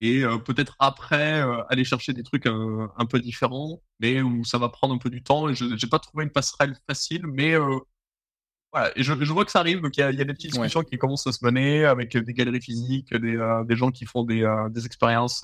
[0.01, 4.45] et euh, peut-être après euh, aller chercher des trucs euh, un peu différents, mais où
[4.45, 5.49] ça va prendre un peu du temps.
[5.49, 7.55] Et je n'ai pas trouvé une passerelle facile, mais
[8.73, 8.97] voilà.
[8.97, 10.83] Et je, je, vois que ça arrive, donc il y, y, a des petites discussions
[10.83, 14.47] qui commencent à se mener avec des galeries physiques, des, des gens qui font des,
[14.71, 15.43] des expériences,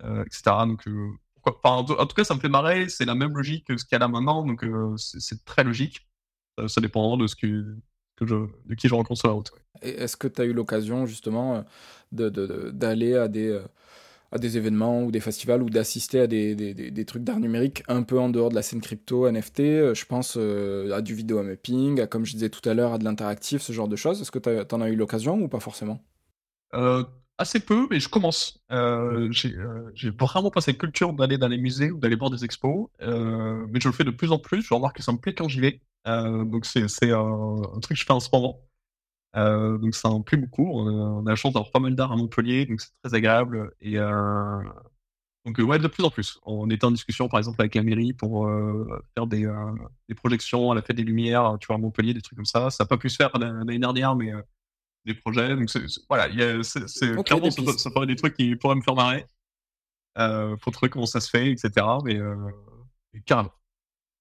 [0.00, 0.42] etc.
[0.66, 0.84] Donc,
[1.44, 2.88] enfin, en, tout cas, ça me fait marrer.
[2.88, 4.64] C'est la même logique que ce qu'il y a là maintenant, donc
[4.96, 6.06] c'est très logique.
[6.66, 7.76] Ça, dépend de ce que,
[8.16, 8.36] que je,
[8.66, 9.52] de qui je rencontre sur la route.
[9.80, 11.64] Est-ce que tu as eu l'occasion justement
[12.12, 13.62] d'aller à des euh,
[14.32, 17.82] à des événements ou des festivals ou d'assister à des, des, des, trucs d'art numérique
[17.86, 19.60] un peu en dehors de la scène crypto, NFT.
[19.60, 22.94] Euh, je pense euh, à du vidéo mapping, à comme je disais tout à l'heure,
[22.94, 24.22] à de l'interactif, ce genre de choses.
[24.22, 26.02] Est-ce que tu en as eu l'occasion ou pas forcément?
[27.38, 28.58] Assez peu, mais je commence.
[28.70, 33.80] J'ai vraiment pas cette culture d'aller dans les musées ou d'aller voir des expos, mais
[33.80, 34.62] je le fais de plus en plus.
[34.62, 35.80] Je remarque que ça me plaît quand j'y vais.
[36.06, 38.60] donc c'est un truc que je fais en ce moment.
[39.36, 40.68] Euh, donc ça en plaît beaucoup.
[40.72, 43.72] On a, la chance d'avoir pas mal d'art à Montpellier, donc c'est très agréable.
[43.80, 44.62] Et euh,
[45.46, 46.38] donc ouais, de plus en plus.
[46.44, 49.50] On était en discussion par exemple avec la mairie pour euh, faire des,
[50.08, 52.70] des, projections à la fête des Lumières, tu vois, à Montpellier, des trucs comme ça.
[52.70, 54.32] Ça n'a pas pu se faire l'année dernière, mais
[55.04, 55.56] des projets.
[55.56, 55.68] Donc
[56.08, 56.28] voilà,
[56.62, 59.26] c'est clairement ça, ça, paraît des trucs qui pourraient me faire marrer.
[60.18, 61.70] Euh, faut trouver comment ça se fait, etc.
[62.04, 62.18] Mais
[63.24, 63.52] carrément.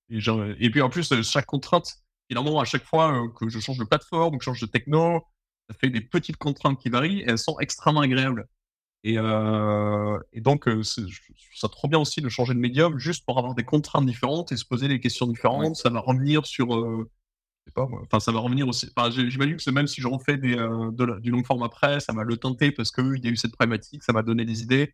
[0.09, 0.19] Et,
[0.59, 2.00] et, puis en plus, chaque contrainte
[2.31, 5.21] Finalement, à chaque fois euh, que je change de plateforme, que je change de techno,
[5.69, 8.47] ça fait des petites contraintes qui varient et elles sont extrêmement agréables.
[9.03, 12.97] Et, euh, et donc, euh, je trouve ça trop bien aussi de changer de médium
[12.99, 15.75] juste pour avoir des contraintes différentes et se poser des questions différentes.
[15.75, 16.73] Ça va revenir sur.
[16.73, 17.09] Euh,
[17.65, 18.01] je sais pas moi.
[18.05, 18.89] Enfin, ça va revenir aussi.
[18.95, 22.23] Enfin, j'imagine que même si je refais des, de du long forme après, ça va
[22.23, 24.93] le tenter parce qu'il y a eu cette problématique, ça m'a donné des idées.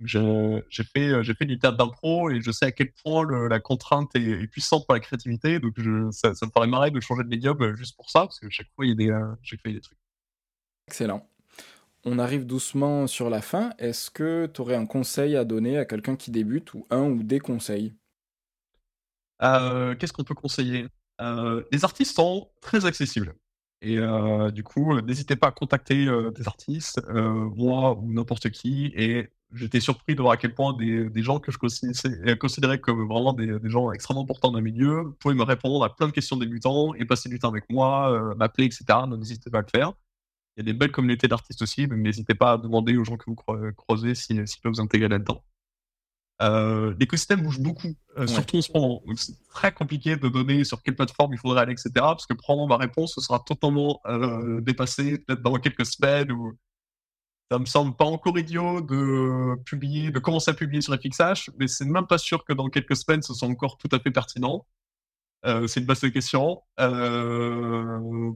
[0.00, 4.14] J'ai fait, euh, fait du théâtre d'impro et je sais à quel point la contrainte
[4.16, 5.60] est, puissante pour la créativité.
[5.60, 5.74] Donc,
[6.10, 8.68] ça, me paraît marrer de changer de médium euh, juste pour ça, parce que chaque
[8.74, 9.98] fois, il y a des, euh, chaque fois, il y a des trucs.
[10.88, 11.28] Excellent.
[12.04, 13.70] On arrive doucement sur la fin.
[13.78, 17.22] Est-ce que tu aurais un conseil à donner à quelqu'un qui débute ou un ou
[17.22, 17.94] des conseils?
[19.40, 20.86] Qu'est-ce qu'on peut conseiller?
[21.18, 23.34] Les artistes sont très accessibles.
[23.80, 23.98] Et
[24.52, 30.14] du coup, n'hésitez pas à contacter des artistes, moi ou n'importe qui, et j'étais surpris
[30.14, 33.70] de voir à quel point des, des gens que je considérais comme vraiment des, des,
[33.70, 37.04] gens extrêmement importants dans le milieu pouvaient me répondre à plein de questions débutants et
[37.04, 38.84] passer du temps avec moi, euh, m'appeler, etc.
[39.08, 39.92] N'hésitez pas à le faire.
[40.56, 43.16] Il y a des belles communautés d'artistes aussi, donc n'hésitez pas à demander aux gens
[43.16, 43.36] que vous
[43.76, 45.42] croisez s'ils si, peuvent vous intégrer là-dedans.
[46.42, 49.02] Euh, L'écosystème bouge beaucoup, euh, surtout en ce moment.
[49.06, 51.90] Donc c'est très compliqué de donner sur quelle plateforme il faudrait aller, etc.
[51.94, 54.00] Parce que probablement ma réponse sera totalement
[54.60, 56.56] dépassée peut-être dans quelques semaines ou
[57.50, 61.68] ça me semble pas encore idiot de publier, de commencer à publier sur FXH, mais
[61.68, 64.66] c'est même pas sûr que dans quelques semaines ce soit encore tout à fait pertinent.
[65.46, 66.62] Euh, c'est une vaste question.
[66.80, 68.32] Euh...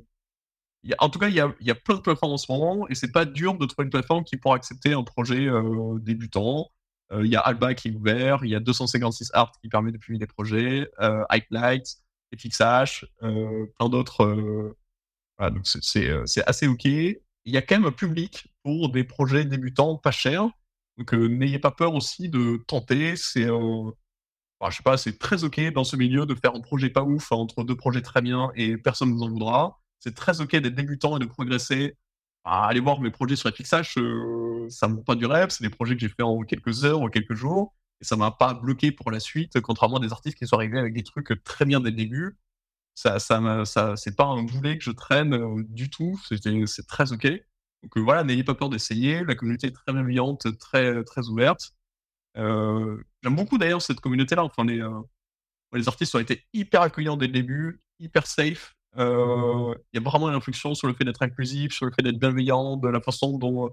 [0.99, 3.25] En tout cas, il y a, plein de plateformes en ce moment et c'est pas
[3.25, 6.71] dur de trouver une plateforme qui pourra accepter un projet euh, débutant.
[7.13, 9.93] Euh, il y a Alba qui est ouvert, il y a 256 Art qui permet
[9.93, 11.97] de publier des projets, euh, Hypelight,
[12.37, 14.75] FXH, plein d'autres.
[15.41, 16.87] Donc c'est assez ok
[17.49, 20.49] il y a quand même un public pour des projets débutants pas chers.
[20.99, 23.17] Donc euh, n'ayez pas peur aussi de tenter.
[23.17, 23.93] C'est, je
[24.71, 27.65] sais pas, c'est très ok dans ce milieu de faire un projet pas ouf entre
[27.65, 29.81] deux projets très bien et personne ne vous en voudra.
[30.01, 31.97] C'est très ok d'être débutant et de progresser.
[32.45, 35.49] Ah, allez voir mes projets sur FXH, euh, ça ne pas du rêve.
[35.51, 37.75] C'est des projets que j'ai fait en quelques heures, en quelques jours.
[38.01, 40.79] Et ça m'a pas bloqué pour la suite, contrairement à des artistes qui sont arrivés
[40.79, 42.37] avec des trucs très bien dès le début
[42.99, 46.19] ça, ça, ça c'est pas un boulet que je traîne euh, du tout.
[46.27, 47.29] C'est très ok.
[47.85, 49.23] Donc euh, voilà, n'ayez pas peur d'essayer.
[49.25, 51.75] La communauté est très bienveillante, très très ouverte.
[52.37, 54.43] Euh, J'aime beaucoup d'ailleurs cette communauté-là.
[54.43, 55.01] Enfin, les, euh,
[55.75, 58.75] les artistes ont été hyper accueillants dès le début, hyper safe.
[58.97, 59.03] Il
[59.95, 62.77] y a vraiment une réflexion sur le fait d'être inclusif, sur le fait d'être bienveillant,
[62.77, 63.71] de la façon dont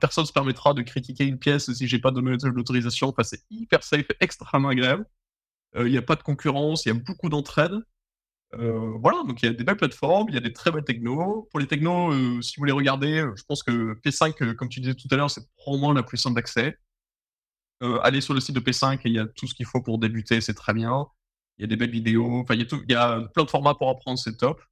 [0.00, 3.08] personne se permettra de critiquer une pièce si j'ai pas donné l'autorisation.
[3.08, 5.06] Enfin, c'est hyper safe, extrêmement agréable.
[5.76, 7.72] Il n'y a pas de concurrence, il y a beaucoup d'entraide.
[8.58, 10.84] Euh, voilà, donc il y a des belles plateformes, il y a des très belles
[10.84, 11.48] technos.
[11.50, 14.80] Pour les technos, euh, si vous les regardez, euh, je pense que P5, comme tu
[14.80, 16.78] disais tout à l'heure, c'est probablement la plus simple d'accès.
[18.02, 19.98] allez sur le site de P5 et il y a tout ce qu'il faut pour
[19.98, 21.06] débuter, c'est très bien.
[21.58, 23.44] Il y a des belles vidéos, enfin il y a, tout, il y a plein
[23.44, 24.62] de formats pour apprendre, c'est top.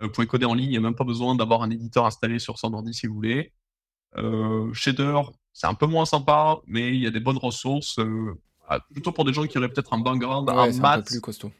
[0.00, 2.38] vous pouvez coder en ligne, il n'y a même pas besoin d'avoir un éditeur installé
[2.38, 3.52] sur son ordi si vous voulez.
[4.72, 5.20] Shader,
[5.52, 8.00] c'est un peu moins sympa, mais il y a des bonnes ressources.
[8.68, 10.98] ah, plutôt pour des gens qui auraient peut-être un background ouais, maths.
[10.98, 11.52] Un peu plus costaud.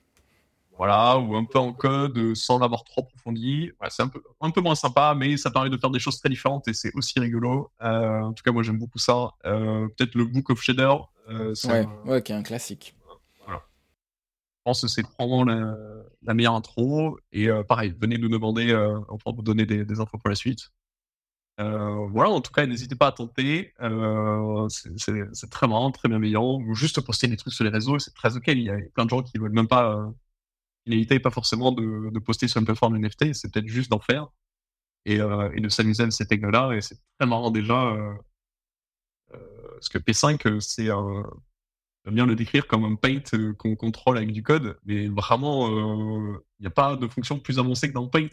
[0.78, 3.70] Voilà, ou un peu en code sans l'avoir trop approfondi.
[3.88, 6.28] c'est un peu, un peu moins sympa, mais ça permet de faire des choses très
[6.28, 7.70] différentes et c'est aussi rigolo.
[7.82, 9.30] Euh, en tout cas, moi j'aime beaucoup ça.
[9.46, 10.94] Euh, peut-être le Book of Shader.
[11.30, 12.94] Euh, ouais, ouais, qui est un classique.
[13.46, 13.62] Voilà.
[13.62, 15.74] Je pense que c'est vraiment la,
[16.22, 17.18] la, meilleure intro.
[17.32, 18.74] Et pareil, venez nous demander,
[19.08, 20.72] on pourra vous donner des, des, infos pour la suite.
[21.56, 23.72] voilà, en tout cas, n'hésitez pas à tenter.
[24.68, 26.60] c'est très marrant, très bienveillant.
[26.60, 28.48] Ou juste poster des trucs sur les réseaux, c'est très ok.
[28.48, 30.12] Il y a plein de gens qui ne veulent même pas
[30.86, 34.28] finalité pas forcément de, poster sur une plateforme NFT, c'est peut-être juste d'en faire
[35.04, 36.72] et, euh, de s'amuser avec ces technos-là.
[36.74, 38.14] Et c'est très marrant déjà, euh,
[39.34, 41.24] euh, parce que P5, c'est un,
[42.04, 46.60] j'aime bien le décrire comme un paint qu'on contrôle avec du code, mais vraiment, il
[46.60, 48.28] n'y a pas de fonction plus avancée que dans le paint.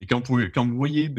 [0.00, 1.14] Et quand vous, voyez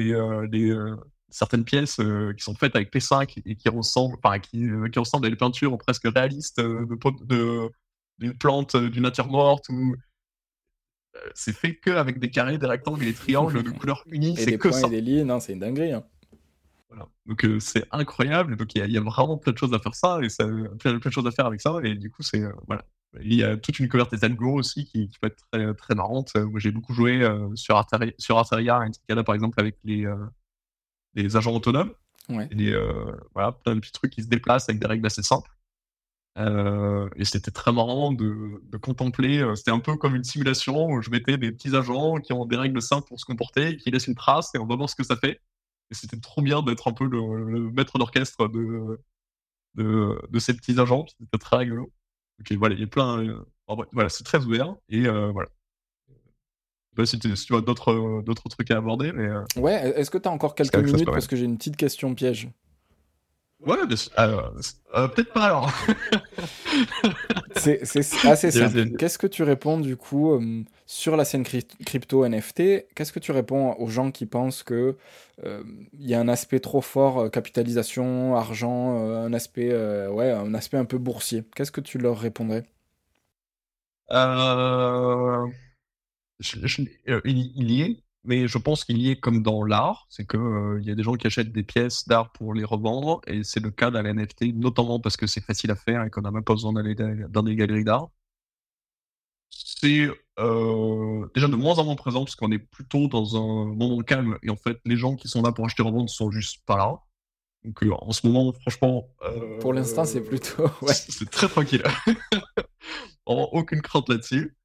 [1.29, 5.77] certaines pièces qui sont faites avec P5 et qui ressemblent, qui, ressemblent à des peintures
[5.77, 7.71] presque réalistes de,
[8.19, 9.97] d'une plante, d'une nature morte ou euh,
[11.34, 14.39] c'est fait que avec des carrés, des rectangles et des triangles de couleur unique.
[14.39, 14.88] C'est que ça.
[14.88, 15.93] Et des lignes, non, c'est une dinguerie.
[15.93, 16.03] Hein.
[16.89, 17.07] Voilà.
[17.26, 18.55] Donc euh, c'est incroyable.
[18.55, 20.45] Donc il y, a vraiment plein de choses à faire ça et ça,
[20.80, 21.76] plein, de choses à faire avec ça.
[21.84, 22.84] Et du coup, c'est euh, voilà.
[23.22, 26.36] Il y a toute une couverture des algos aussi qui, peut être très, très marrante.
[26.36, 30.11] Moi, j'ai beaucoup joué sur Arteria, sur Arteria et par exemple avec les,
[31.14, 31.93] les agents autonomes.
[32.28, 32.49] Ouais.
[32.57, 32.74] Et
[33.36, 35.51] voilà, plein de petits trucs qui se déplacent avec des règles assez simples.
[36.39, 39.39] Euh, et c'était très marrant de, de contempler.
[39.39, 42.45] Euh, c'était un peu comme une simulation où je mettais des petits agents qui ont
[42.45, 44.95] des règles simples pour se comporter, qui laissent une trace et on va voir ce
[44.95, 45.41] que ça fait.
[45.91, 48.99] Et c'était trop bien d'être un peu le, maître d'orchestre de,
[49.75, 51.05] de, de, ces petits agents.
[51.19, 51.91] C'était très rigolo.
[52.39, 53.19] Donc voilà, il y a plein.
[53.19, 53.45] Euh,
[53.91, 55.49] voilà, c'est très ouvert et euh, voilà.
[56.95, 59.29] Je sais pas si, tu as d'autres, d'autres trucs à aborder, mais.
[59.55, 62.49] Ouais, est-ce que tu as encore quelques minutes parce que j'ai une petite question piège?
[63.66, 63.78] Ouais,
[64.18, 64.53] alors,
[64.95, 65.72] euh, peut-être pas alors.
[67.55, 67.82] c'est
[68.26, 68.97] assez simple.
[68.97, 73.32] Qu'est-ce que tu réponds du coup euh, sur la scène crypto NFT Qu'est-ce que tu
[73.32, 74.97] réponds aux gens qui pensent que
[75.45, 79.74] euh, il y a un aspect trop fort capitalisation, argent, un aspect
[80.07, 81.43] ouais, un aspect un peu boursier?
[81.55, 82.66] Qu'est-ce que tu leur répondrais?
[87.26, 90.82] Il y est mais je pense qu'il y est comme dans l'art, c'est que euh,
[90.82, 93.69] y a des gens qui achètent des pièces d'art pour les revendre, et c'est le
[93.69, 96.43] cas dans la NFT, notamment parce que c'est facile à faire et qu'on n'a même
[96.43, 98.09] pas besoin d'aller dans des galeries d'art.
[99.49, 100.09] C'est
[100.39, 104.38] euh, déjà de moins en moins présent parce qu'on est plutôt dans un moment calme,
[104.41, 106.78] et en fait, les gens qui sont là pour acheter et revendre sont juste pas
[106.78, 106.99] là.
[107.65, 109.09] Donc euh, en ce moment, franchement,
[109.59, 110.93] pour l'instant, c'est plutôt ouais.
[110.93, 111.84] c'est très tranquille.
[113.26, 114.55] aucune crainte là-dessus.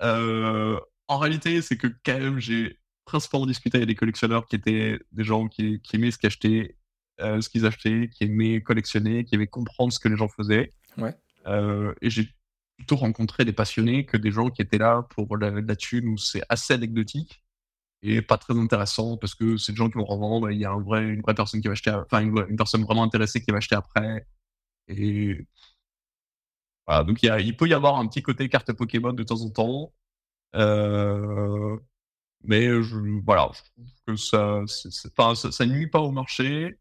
[0.00, 5.24] en réalité, c'est que quand même, j'ai principalement discuté avec des collectionneurs qui étaient des
[5.24, 6.76] gens qui, aimaient ce qu'ils achetaient,
[7.20, 10.70] euh, ce qu'ils achetaient, qui aimaient collectionner, qui aimaient comprendre ce que les gens faisaient.
[10.96, 11.14] Ouais.
[11.46, 12.28] Euh, et j'ai
[12.76, 16.18] plutôt rencontré des passionnés que des gens qui étaient là pour la, la thune où
[16.18, 17.44] c'est assez anecdotique
[18.04, 20.50] et pas très intéressant parce que c'est des gens qui vont revendre.
[20.50, 23.02] Il y a un vrai, une vraie personne qui va acheter, enfin une, personne vraiment
[23.02, 24.26] intéressée qui va acheter après.
[24.88, 25.46] Et
[26.86, 29.22] voilà, donc il, y a, il peut y avoir un petit côté carte Pokémon de
[29.22, 29.94] temps en temps.
[30.54, 31.78] Euh,
[32.44, 34.62] mais je, voilà, je trouve que ça,
[35.50, 36.78] ça, nuit pas au marché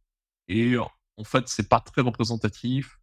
[0.47, 2.99] et en fait, c'est pas très représentatif.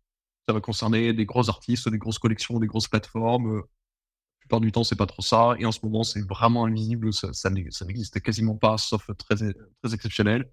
[0.48, 3.56] Ça va concerner des gros artistes, des grosses collections, des grosses plateformes.
[3.56, 3.62] La
[4.40, 5.54] plupart du temps, c'est pas trop ça.
[5.58, 7.12] Et en ce moment, c'est vraiment invisible.
[7.12, 10.50] Ça, ça n'existe quasiment pas, sauf très, très exceptionnel.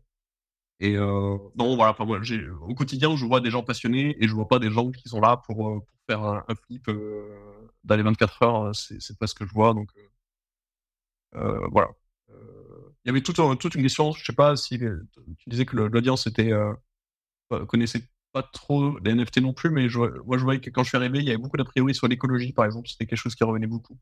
[0.80, 4.60] Et euh, non, voilà, au quotidien, je vois des gens passionnés et je vois pas
[4.60, 8.76] des gens qui sont là pour, pour faire un, flip euh, dans les 24 heures.
[8.76, 9.74] C'est pas ce que je vois.
[9.74, 10.02] Donc, euh,
[11.72, 11.90] voilà.
[12.30, 16.28] Euh, il y avait toute, une question, je sais pas si tu disais que l'audience
[16.28, 16.74] était euh,
[17.68, 19.88] connaissait pas trop les NFT non plus, mais
[20.26, 22.08] moi je voyais que quand je suis arrivé, il y avait beaucoup d'a priori sur
[22.08, 23.98] l'écologie, par exemple, c'était quelque chose qui revenait beaucoup.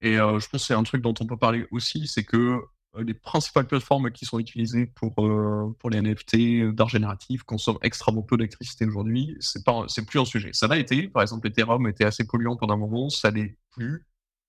[0.00, 2.60] Et je pense que c'est un truc dont on peut parler aussi, c'est que
[2.98, 8.36] les principales plateformes qui sont utilisées pour, pour les NFT d'art génératif consomment extrêmement peu
[8.36, 9.36] d'électricité aujourd'hui.
[9.40, 10.50] C'est pas, c'est plus un sujet.
[10.52, 11.08] Ça l'a été.
[11.08, 13.10] Par exemple, Ethereum était assez polluant pendant un moment.
[13.10, 14.04] Ça l'est plus.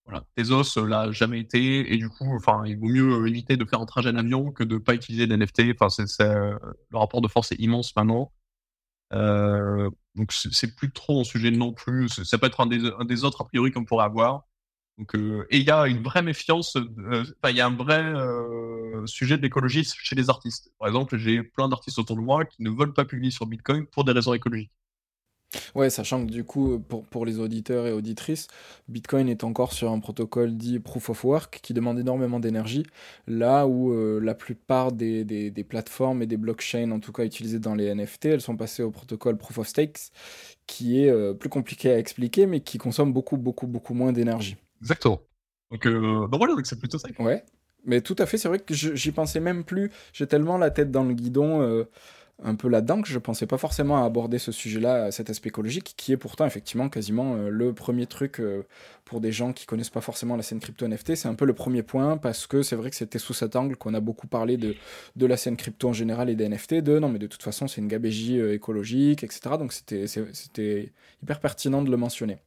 [0.08, 0.24] Voilà.
[0.38, 3.66] Tezos euh, l'a jamais été et du coup, enfin, il vaut mieux euh, éviter de
[3.66, 5.64] faire un trajet en avion que de pas utiliser d'NFT.
[5.74, 6.58] Enfin, c'est, euh,
[6.91, 8.32] le rapport de force est immense maintenant.
[9.12, 12.10] Donc c'est plus trop un sujet non plus.
[12.10, 14.43] Ça peut être un des, autres a priori qu'on pourrait avoir.
[14.97, 16.76] Donc, et il y a une vraie méfiance.
[16.76, 18.14] Il y a un vrai
[19.05, 20.72] sujet de l'écologie chez les artistes.
[20.80, 23.86] Par exemple, j'ai plein d'artistes autour de moi qui ne veulent pas publier sur Bitcoin
[23.86, 24.72] pour des raisons écologiques.
[25.75, 28.47] Ouais, sachant que du coup, pour, pour les auditeurs et auditrices,
[28.89, 32.85] Bitcoin est encore sur un protocole dit Proof of Work qui demande énormément d'énergie,
[33.27, 37.23] là où euh, la plupart des, des, des, plateformes et des blockchains, en tout cas
[37.23, 40.11] utilisées dans les NFT, elles sont passées au protocole Proof of Stakes,
[40.65, 44.57] qui est euh, plus compliqué à expliquer, mais qui consomme beaucoup, beaucoup, beaucoup moins d'énergie.
[44.81, 45.21] Exactement.
[45.71, 47.07] Donc, euh, donc voilà, c'est plutôt ça.
[47.19, 47.43] Ouais,
[47.85, 49.91] mais tout à fait, c'est vrai que j'y pensais même plus.
[50.11, 51.85] J'ai tellement la tête dans le guidon.
[52.43, 55.95] Un peu là-dedans que je pensais pas forcément à aborder ce sujet-là, cet aspect écologique,
[55.97, 58.61] qui est pourtant effectivement quasiment euh, le premier truc euh,
[59.05, 61.15] pour des gens qui connaissent pas forcément la scène crypto NFT.
[61.15, 63.75] C'est un peu le premier point parce que c'est vrai que c'était sous cet angle
[63.75, 64.75] qu'on a beaucoup parlé de,
[65.15, 67.67] de la scène crypto en général et des NFT, de non mais de toute façon
[67.67, 69.55] c'est une gabégie euh, écologique, etc.
[69.57, 72.38] Donc c'était hyper pertinent de le mentionner.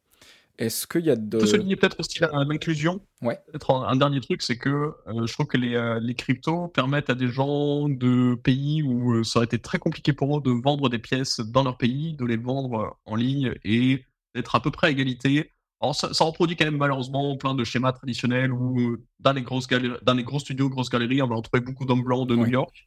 [0.60, 1.38] Est-ce qu'il y a de.
[1.38, 3.00] Je peux souligner peut-être aussi l'inclusion.
[3.22, 3.38] Ouais.
[3.46, 7.08] Peut-être un, dernier truc, c'est que euh, je trouve que les, euh, les, cryptos permettent
[7.08, 10.50] à des gens de pays où euh, ça aurait été très compliqué pour eux de
[10.50, 14.04] vendre des pièces dans leur pays, de les vendre en ligne et
[14.34, 15.50] d'être à peu près à égalité.
[15.80, 20.12] Alors, ça, reproduit quand même malheureusement plein de schémas traditionnels où dans les, grosses dans
[20.12, 22.86] les gros studios, grosses galeries, on va retrouver beaucoup d'hommes blancs de New York.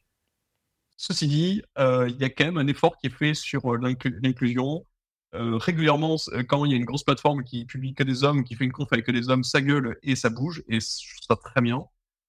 [0.96, 4.86] Ceci dit, il y a quand même un effort qui est fait sur l'inclusion
[5.34, 8.44] euh, régulièrement, euh, quand il y a une grosse plateforme qui publie que des hommes,
[8.44, 11.16] qui fait une conf avec que des hommes, ça gueule et ça bouge, et je
[11.16, 11.84] trouve ça très bien.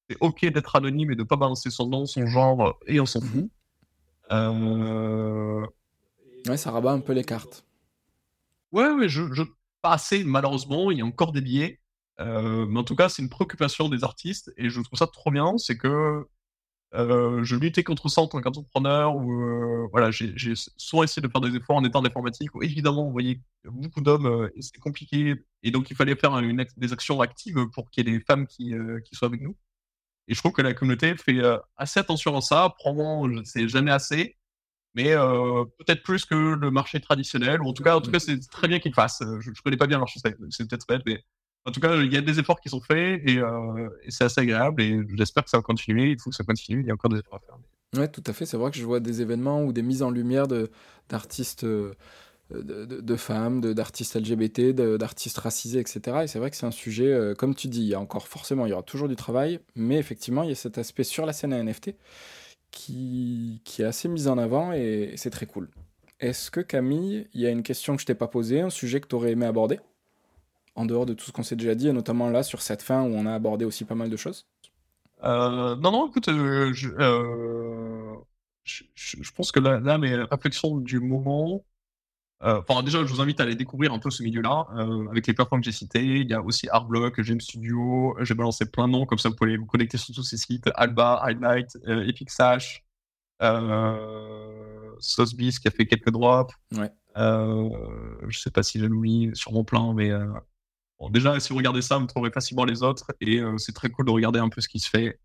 [0.09, 3.21] C'est ok d'être anonyme et de pas balancer son nom, son genre, et on s'en
[3.21, 3.27] mhm.
[3.27, 3.49] fout.
[4.31, 5.65] Euh...
[6.47, 7.65] Ouais, ça rabat un peu les cartes.
[8.71, 9.43] Ouais, ouais, je, je...
[9.81, 11.79] pas assez, malheureusement, il y a encore des biais.
[12.19, 15.31] Euh, mais en tout cas, c'est une préoccupation des artistes, et je trouve ça trop
[15.31, 16.25] bien, c'est que
[16.95, 21.31] euh, je luttais contre ça en tant qu'entrepreneur, ou euh, voilà, j'ai souvent essayé de
[21.31, 25.35] faire des efforts en étant d'informatique, évidemment, vous voyez beaucoup d'hommes, euh, et c'est compliqué,
[25.63, 28.47] et donc il fallait faire une, des actions actives pour qu'il y ait des femmes
[28.47, 28.73] qui,
[29.03, 29.57] qui, soient avec nous.
[30.27, 31.41] Et je trouve que la communauté fait
[31.77, 34.37] assez attention à ça, probablement, c'est jamais assez,
[34.95, 35.13] mais
[35.77, 38.67] peut-être plus que le marché traditionnel, ou en tout cas, en tout cas, c'est très
[38.67, 39.21] bien qu'il fasse.
[39.41, 40.19] Je, je connais pas bien le marché,
[40.49, 41.23] c'est peut-être bête, mais
[41.65, 44.41] en tout cas, il y a des efforts qui sont faits euh, et, c'est assez
[44.41, 46.11] agréable et j'espère que ça va continuer.
[46.11, 46.81] Il faut que ça continue.
[46.81, 47.99] Il y a encore des efforts à faire.
[47.99, 48.45] Ouais, tout à fait.
[48.45, 50.47] C'est vrai que je vois des événements ou des mises en lumière
[51.09, 51.63] d'artistes.
[51.63, 51.93] Euh,
[52.51, 56.17] de, femmes, d'artistes LGBT, d'artistes racisés, etc.
[56.21, 58.27] Et c'est vrai que c'est un sujet, euh, comme tu dis, il y a encore
[58.27, 61.25] forcément, il y aura toujours du travail, mais effectivement, il y a cet aspect sur
[61.25, 61.95] la scène NFT
[62.69, 65.71] qui, est assez mis en avant et, et c'est très cool.
[66.19, 69.01] Est-ce que Camille, il y a une question que je t'ai pas posée, un sujet
[69.01, 69.79] que tu aurais aimé aborder?
[70.75, 73.01] En dehors de tout ce qu'on s'est déjà dit, et notamment là sur cette fin
[73.01, 74.45] où on a abordé aussi pas mal de choses
[75.23, 78.15] euh, Non, non, écoute, euh, euh,
[78.63, 81.63] je, je, pense que là, là, mes réflexions du moment,
[82.41, 84.67] enfin déjà, je vous invite à aller découvrir un peu ce milieu-là,
[85.09, 86.03] avec les plateformes que j'ai citées.
[86.03, 89.35] Il y a aussi Artblock, Game Studio, j'ai balancé plein de noms, comme ça vous
[89.35, 92.83] pouvez vous connecter sur tous ces sites, Alba, Highlight, Epic Sash,
[94.99, 96.53] Saucebeast qui a fait quelques drops.
[96.73, 96.91] Ouais.
[97.15, 100.11] je sais pas si j'en oublie, sûrement plein, mais
[100.99, 103.89] Bon, déjà, si vous regardez ça, vous trouverez facilement les autres et euh, c'est très
[103.89, 105.19] cool de regarder un peu ce qui se fait.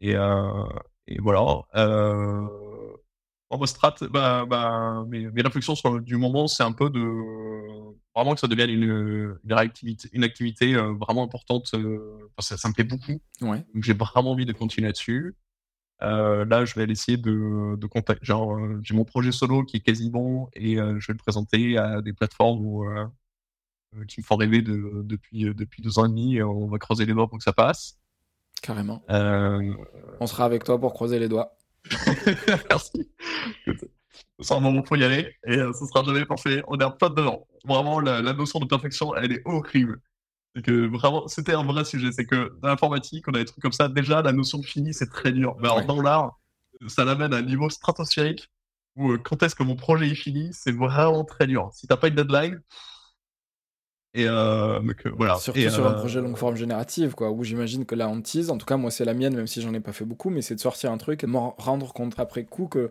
[0.00, 0.64] Et, euh,
[1.06, 1.62] et voilà.
[1.76, 2.46] Euh,
[3.50, 7.00] en strat, bah, bah, mes, mes, réflexions sur du moment, c'est un peu de
[8.14, 11.66] vraiment que ça devienne une, une, activité, une activité vraiment importante.
[11.66, 13.20] ça, ça, me plaît beaucoup.
[13.40, 13.64] Ouais.
[13.74, 15.34] Donc j'ai vraiment envie de continuer là-dessus.
[16.00, 18.24] là, je vais essayer de, de contacter.
[18.26, 22.02] Genre, j'ai mon projet solo qui est quasi bon et je vais le présenter à
[22.02, 23.06] des plateformes où euh,
[24.06, 26.42] qui me font rêver de, depuis, euh, depuis deux ans et demi.
[26.42, 27.98] on va creuser les doigts pour que ça passe.
[28.62, 29.02] Carrément.
[29.10, 29.74] Euh,
[30.20, 31.56] on sera avec toi pour croiser les doigts.
[32.70, 33.10] Merci.
[34.40, 36.62] C'est un moment pour y aller et ce sera jamais parfait.
[36.66, 37.46] On est peu dedans.
[37.64, 40.00] Vraiment, la, notion de perfection, elle est horrible.
[40.54, 42.10] C'est que vraiment, c'était un vrai sujet.
[42.12, 43.88] C'est que dans l'informatique, on a des trucs comme ça.
[43.88, 45.56] Déjà, la notion de fini, c'est très dur.
[45.60, 46.38] Mais alors, dans l'art,
[46.86, 48.50] ça l'amène à un niveau stratosphérique
[48.96, 51.70] où quand est-ce que mon projet est fini, c'est vraiment très dur.
[51.72, 52.60] Si t'as pas une deadline,
[54.14, 54.80] et euh,
[55.16, 55.36] voilà.
[55.36, 58.56] Surtout sur un euh, projet longue forme générative, quoi, où j'imagine que la hantise, en
[58.56, 60.54] tout cas moi c'est la mienne, même si j'en ai pas fait beaucoup, mais c'est
[60.54, 62.90] de sortir un truc et de me rendre compte après coup que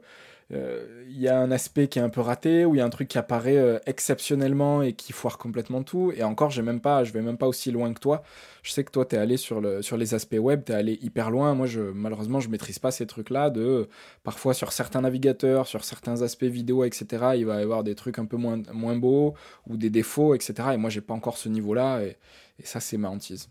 [0.50, 2.90] il y a un aspect qui est un peu raté, ou il y a un
[2.90, 6.14] truc qui apparaît euh, exceptionnellement et qui foire complètement tout.
[6.16, 8.24] Et encore, j'ai même pas, je vais même pas aussi loin que toi.
[8.64, 10.76] Je sais que toi, tu es allé sur, le, sur les aspects web, tu es
[10.76, 11.54] allé hyper loin.
[11.54, 13.50] Moi, je, malheureusement, je maîtrise pas ces trucs-là.
[13.50, 13.90] De
[14.24, 18.20] Parfois, sur certains navigateurs, sur certains aspects vidéo, etc., il va y avoir des trucs
[18.20, 19.34] un peu moins, moins beaux
[19.68, 20.70] ou des défauts, etc.
[20.74, 22.04] Et moi, j'ai pas encore ce niveau-là.
[22.04, 22.18] Et,
[22.60, 23.50] et ça, c'est ma hantise.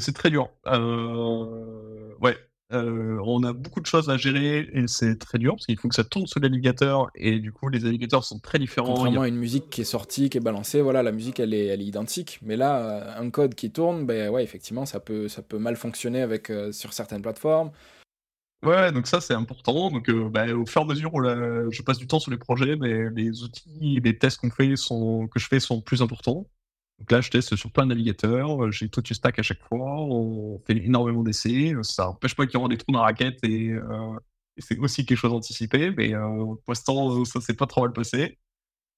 [0.00, 0.50] C'est très dur.
[0.66, 2.14] Euh...
[2.20, 2.36] Ouais,
[2.74, 5.88] euh, on a beaucoup de choses à gérer et c'est très dur parce qu'il faut
[5.88, 8.94] que ça tourne sur l'alligator et du coup les navigateurs sont très différents.
[8.94, 9.24] Contrairement a...
[9.24, 11.80] à une musique qui est sortie, qui est balancée, voilà, la musique elle est, elle
[11.80, 12.38] est identique.
[12.42, 15.76] Mais là, euh, un code qui tourne, ben ouais, effectivement, ça peut, ça peut mal
[15.76, 17.70] fonctionner avec, euh, sur certaines plateformes.
[18.64, 19.90] Ouais, donc ça c'est important.
[19.90, 22.76] Donc bah, au fur et à mesure où je passe du temps sur les projets,
[22.76, 26.46] mais les outils, les tests qu'on fait sont, que je fais sont plus importants.
[26.98, 30.60] Donc là, je teste sur plein de navigateurs, j'ai tout stack à chaque fois, on
[30.66, 31.74] fait énormément d'essais.
[31.82, 33.74] Ça n'empêche pas qu'il y aura des trous dans la raquette et,
[34.58, 38.38] c'est aussi quelque chose d'anticipé, mais pour l'instant, ça s'est pas trop mal passé.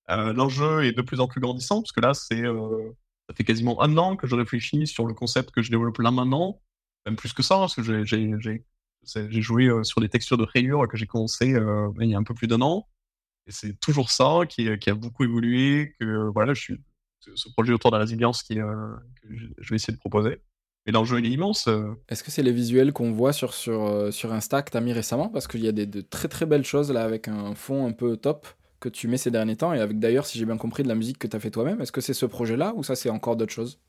[0.08, 4.16] L'enjeu est de plus en plus grandissant, parce que là, ça fait quasiment un an
[4.16, 6.60] que je réfléchis sur le concept que je développe là maintenant,
[7.06, 11.06] même plus que ça, parce que j'ai joué sur des textures de rayures que j'ai
[11.06, 12.86] commencé il y a un peu plus d'un an,
[13.46, 16.76] et c'est toujours ça qui, qui, a beaucoup évolué, que voilà, je suis
[17.34, 20.40] ce projet autour de la résilience qui, que je vais essayer de proposer.
[20.86, 21.68] Mais l'enjeu, il est immense.
[22.08, 24.92] Est-ce que c'est les visuels qu'on voit sur, sur, sur Insta que tu as mis
[24.92, 25.28] récemment?
[25.28, 27.92] Parce qu'il y a des, de très très belles choses là avec un fond un
[27.92, 28.46] peu top
[28.78, 30.94] que tu mets ces derniers temps et avec d'ailleurs, si j'ai bien compris, de la
[30.94, 31.80] musique que tu as fait toi-même.
[31.80, 33.80] Est-ce que c'est ce projet-là ou ça c'est encore d'autres choses?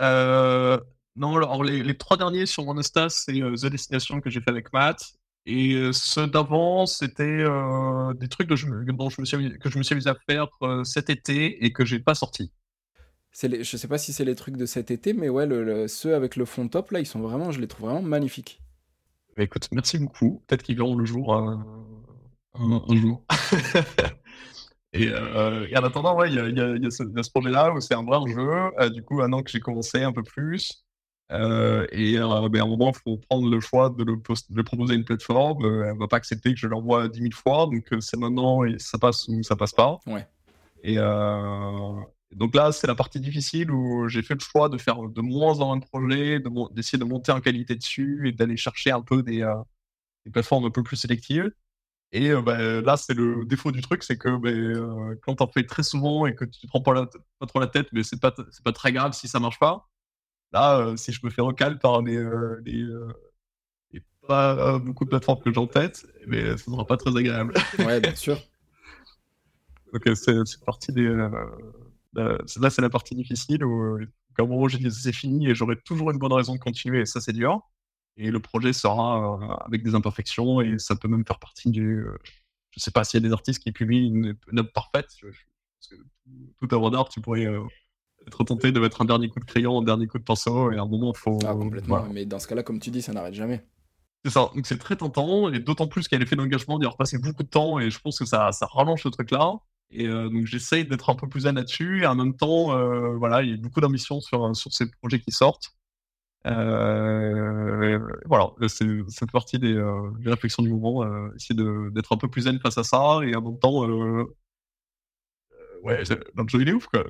[0.00, 0.78] Euh,
[1.16, 4.50] Non, alors les, trois derniers sur mon Insta, c'est euh, The Destination que j'ai fait
[4.50, 5.02] avec Matt.
[5.46, 7.44] Et euh, ceux d'avant, c'était
[8.20, 10.48] des trucs que je, dont je me suis, que je me suis amusé à faire
[10.84, 12.52] cet été et que j'ai pas sorti.
[13.42, 16.14] Les, je sais pas si c'est les trucs de cet été, mais ouais, le, ceux
[16.14, 18.60] avec le fond top, là, ils sont vraiment, je les trouve vraiment magnifiques.
[19.36, 20.42] Bah, écoute, merci beaucoup.
[20.46, 21.64] Peut-être qu'ils verront le jour un,
[22.94, 23.24] jour.
[24.96, 28.48] Euh, et, en attendant, ouais, il y a, ce, projet-là où c'est un vrai jeu.
[28.80, 30.82] Euh, du coup, un an que j'ai commencé un peu plus.
[31.30, 34.94] Euh, et ben, à un moment, il faut prendre le choix de le, de proposer
[34.94, 35.62] à une plateforme.
[35.62, 37.66] elle ne va pas accepter que je l'envoie 10 000 fois.
[37.66, 39.98] Donc, c'est maintenant et ça passe ou ça passe pas.
[40.06, 40.26] Ouais.
[40.82, 40.96] Et
[42.34, 45.60] donc là, c'est la partie difficile où j'ai fait le choix de faire de moins
[45.60, 46.40] en moins de projets,
[46.72, 49.50] d'essayer de, monter en qualité dessus et d'aller chercher un peu des,
[50.24, 51.50] des plateformes un peu plus sélectives.
[52.12, 55.82] Et bah, là, c'est le défaut du truc, c'est que bah, quand t'en fais très
[55.82, 57.06] souvent et que tu te prends pas,
[57.38, 59.88] pas trop la tête, mais c'est pas, c'est pas très grave si ça marche pas.
[60.52, 62.22] Là, si je me fais recal par les,
[64.28, 67.54] pas beaucoup de plateformes que j'ai en tête, mais eh ça sera pas très agréable.
[67.78, 68.38] Ouais, bien sûr.
[69.92, 71.08] Donc c'est partie des.
[72.14, 73.98] Là, c'est la partie difficile où,
[74.38, 77.00] à un moment, j'ai dit c'est fini et j'aurai toujours une bonne raison de continuer,
[77.00, 77.62] et ça, c'est dur
[78.18, 82.00] et le projet sera euh, avec des imperfections et ça peut même faire partie du.
[82.00, 82.18] Euh,
[82.72, 85.08] je sais pas s'il y a des artistes qui publient une, œuvre parfaite.
[85.22, 85.94] parce que
[86.60, 87.62] tout œuvre d'art, tu pourrais euh,
[88.26, 90.76] être tenté de mettre un dernier coup de crayon, un dernier coup de pinceau, et
[90.76, 91.38] à un moment, il faut.
[91.46, 92.06] Ah, complètement.
[92.12, 93.64] Mais dans ce cas-là, comme tu dis, ça n'arrête jamais.
[94.24, 94.50] C'est ça.
[94.54, 97.44] Donc c'est très tentant, et d'autant plus qu'il y a l'effet d'engagement d'y repasser beaucoup
[97.44, 99.54] de temps, et je pense que ça, ça rallonge ce truc-là.
[99.90, 102.76] Et donc j'essaye d'être un peu plus zen là-dessus, et en même temps,
[103.16, 105.72] voilà, il y a beaucoup d'ambition sur, sur ces projets qui sortent.
[106.46, 111.60] Euh, voilà, c'est cette partie des, euh, réflexions du moment, euh, essayer
[111.90, 114.24] d'être un peu plus zen face à ça et en même temps, euh,
[115.82, 116.02] ouais,
[116.36, 117.04] notre jeu il est ouf quoi.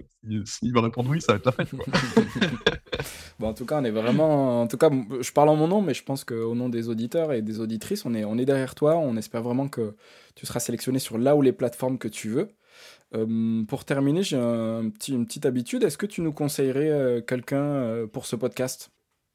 [0.45, 1.85] S'il va répondre oui, ça va être la fête quoi.
[3.49, 5.95] en tout cas, on est vraiment, en tout cas, je parle en mon nom, mais
[5.95, 8.97] je pense qu'au nom des auditeurs et des auditrices, on est, on est derrière toi.
[8.97, 9.95] On espère vraiment que
[10.35, 12.49] tu seras sélectionné sur là ou les plateformes que tu veux.
[13.69, 15.83] Pour terminer, j'ai un petit, une petite habitude.
[15.83, 18.91] Est-ce que tu nous conseillerais quelqu'un pour ce podcast?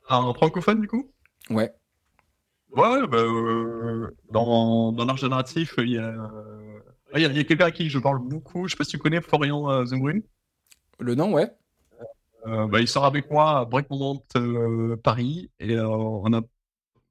[0.10, 1.10] Un francophone, du coup?
[1.50, 1.74] Ouais.
[2.76, 6.16] Ouais, bah, euh, dans, dans l'art génératif, il y a,
[7.16, 8.68] il y a, quelqu'un à qui je parle beaucoup.
[8.68, 10.22] Je sais pas si tu connais Florian euh, Zembrun.
[11.00, 11.52] Le nom, ouais.
[12.48, 13.88] Euh, bah, il sort avec moi à Break
[14.36, 16.42] euh, Paris et on, a,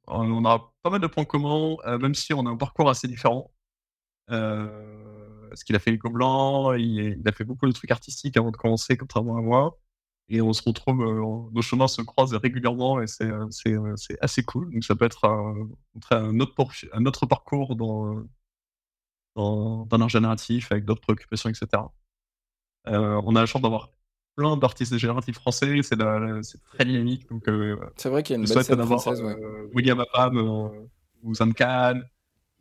[0.09, 3.51] on a pas mal de points communs, même si on a un parcours assez différent.
[5.53, 8.51] Parce qu'il a fait le Blanc, il, il, a fait beaucoup de trucs artistiques avant
[8.51, 9.79] de commencer, contrairement à moi
[10.29, 14.19] et on se retrouve, euh, nos chemins se croisent régulièrement et c'est, euh, euh, c'est,
[14.23, 14.73] assez cool.
[14.73, 15.69] Donc ça peut être un,
[16.11, 16.55] un, autre,
[16.93, 18.25] un autre parcours dans,
[19.37, 21.83] dans, dans l'art génératif avec d'autres préoccupations, etc.
[22.87, 23.91] on a la chance d'avoir
[24.35, 27.29] plein d'artistes génératifs français, c'est, très dynamique.
[27.29, 27.45] Donc,
[27.97, 29.21] c'est vrai qu'il y a une belle scène française.
[29.21, 29.37] Ouais.
[29.75, 30.89] William Apam
[31.23, 32.01] ou Zamkan,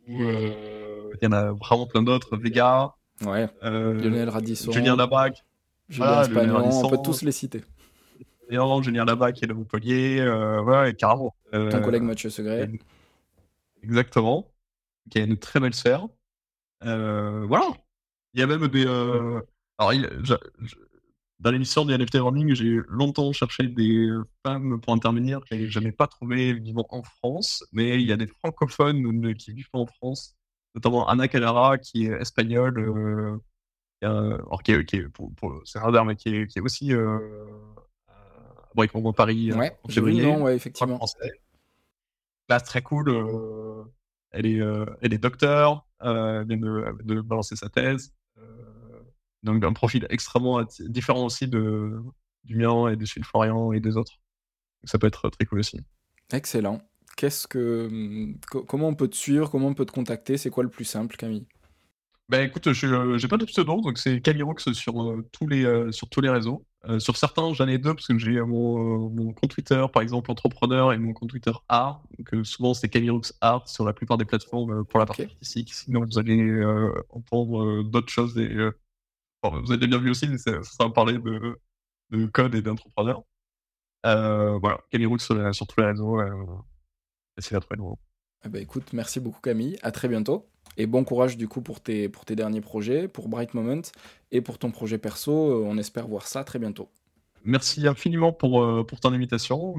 [0.08, 2.94] ou il y en a vraiment plein d'autres, Vega.
[3.24, 3.48] Ouais.
[3.62, 4.72] Lionel Radisson.
[4.72, 5.44] Julien Labrac.
[5.88, 7.62] Julien on peut tous les citer.
[8.50, 11.34] Et Julien là-bas qui est de Montpellier, euh, ouais, carrément.
[11.54, 12.70] Euh, Ton collègue Mathieu Segret.
[13.82, 14.46] Exactement.
[15.10, 16.06] Qui a une très belle sphère.
[16.84, 17.68] Euh, voilà.
[18.34, 18.86] Il y a même des.
[18.86, 19.40] Euh,
[19.78, 19.92] alors,
[21.42, 24.08] dans l'émission de NFT Running, j'ai longtemps cherché des
[24.46, 28.16] femmes pour intervenir que je n'ai pas trouvé vivant en France, mais il y a
[28.16, 30.36] des francophones qui vivent en France,
[30.74, 33.40] notamment Anna Calera qui est espagnole
[34.02, 37.18] alors qui est, pour, c'est rare, mais qui est, qui est aussi euh,
[38.08, 40.22] à Brick Paris ouais, en février.
[40.22, 41.00] Nom, ouais, effectivement.
[42.48, 43.08] Classe très cool.
[43.08, 43.84] Euh,
[44.32, 48.12] elle est, euh, elle est docteur, elle vient de, de, balancer sa thèse.
[49.42, 52.00] Donc un profil extrêmement différent aussi de,
[52.44, 54.20] du mien et de celui de Florian et des autres.
[54.82, 55.80] Donc, ça peut être très cool aussi.
[56.32, 56.80] Excellent.
[57.16, 58.34] qu'est-ce que,
[58.66, 60.38] comment on peut te suivre, comment on peut te contacter?
[60.38, 61.46] C'est quoi le plus simple, Camille?
[62.28, 65.92] Bah écoute, je j'ai pas de pseudo, donc c'est Camirox sur euh, tous les euh,
[65.92, 66.64] sur tous les réseaux.
[66.88, 70.30] Euh, sur certains, j'en ai deux parce que j'ai mon, mon compte Twitter, par exemple
[70.30, 72.02] entrepreneur, et mon compte Twitter art.
[72.18, 75.74] Donc souvent c'est Camirox art sur la plupart des plateformes pour la partie artistique.
[75.74, 76.64] Sinon vous allez
[77.10, 78.38] entendre d'autres choses.
[78.38, 78.56] Et,
[79.42, 81.58] vous avez bien vu aussi, mais ça, ça va parler de,
[82.10, 83.22] de code et d'entrepreneur.
[84.04, 86.20] voilà, Camirox sur, sur tous les réseaux.
[87.38, 87.98] c'est la très nouveau.
[88.44, 89.78] Eh ben, écoute, merci beaucoup Camille.
[89.82, 90.48] À très bientôt.
[90.76, 93.82] Et bon courage du coup pour tes, pour tes derniers projets, pour Bright Moment
[94.30, 95.32] et pour ton projet perso.
[95.32, 96.90] Euh, on espère voir ça très bientôt.
[97.44, 99.74] Merci infiniment pour, euh, pour ton invitation.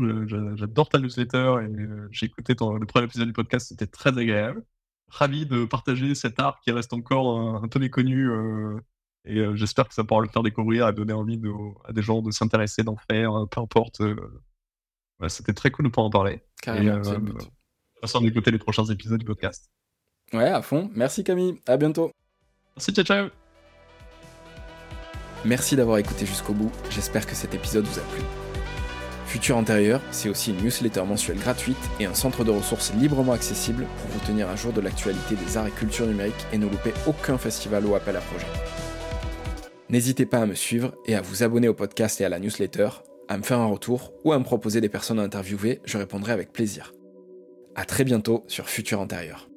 [0.55, 4.17] J'adore ta newsletter et euh, j'ai écouté ton, le premier épisode du podcast, c'était très
[4.17, 4.63] agréable.
[5.07, 8.29] Ravi de partager cet art qui reste encore un, peu méconnu
[9.25, 11.41] et j'espère que ça pourra le faire découvrir et donner envie
[11.85, 14.01] à des gens de s'intéresser, d'en faire, peu importe.
[15.27, 16.41] c'était très cool de pouvoir en parler.
[16.61, 18.21] Carrément, but.
[18.21, 19.71] d'écouter les prochains épisodes du podcast.
[20.33, 20.89] Ouais, à fond.
[20.93, 21.59] Merci Camille.
[21.67, 22.11] À bientôt.
[22.75, 23.29] Merci, ciao, ciao.
[25.45, 26.71] Merci d'avoir écouté jusqu'au bout.
[26.89, 28.21] J'espère que cet épisode vous a plu.
[29.27, 33.85] Futur Antérieur, c'est aussi une newsletter mensuelle gratuite et un centre de ressources librement accessible
[33.97, 36.93] pour vous tenir à jour de l'actualité des arts et culture numériques et ne louper
[37.07, 38.47] aucun festival ou appel à projet.
[39.93, 42.89] N'hésitez pas à me suivre et à vous abonner au podcast et à la newsletter,
[43.27, 46.31] à me faire un retour ou à me proposer des personnes à interviewer, je répondrai
[46.31, 46.93] avec plaisir.
[47.75, 49.52] A très bientôt sur Futur Antérieur.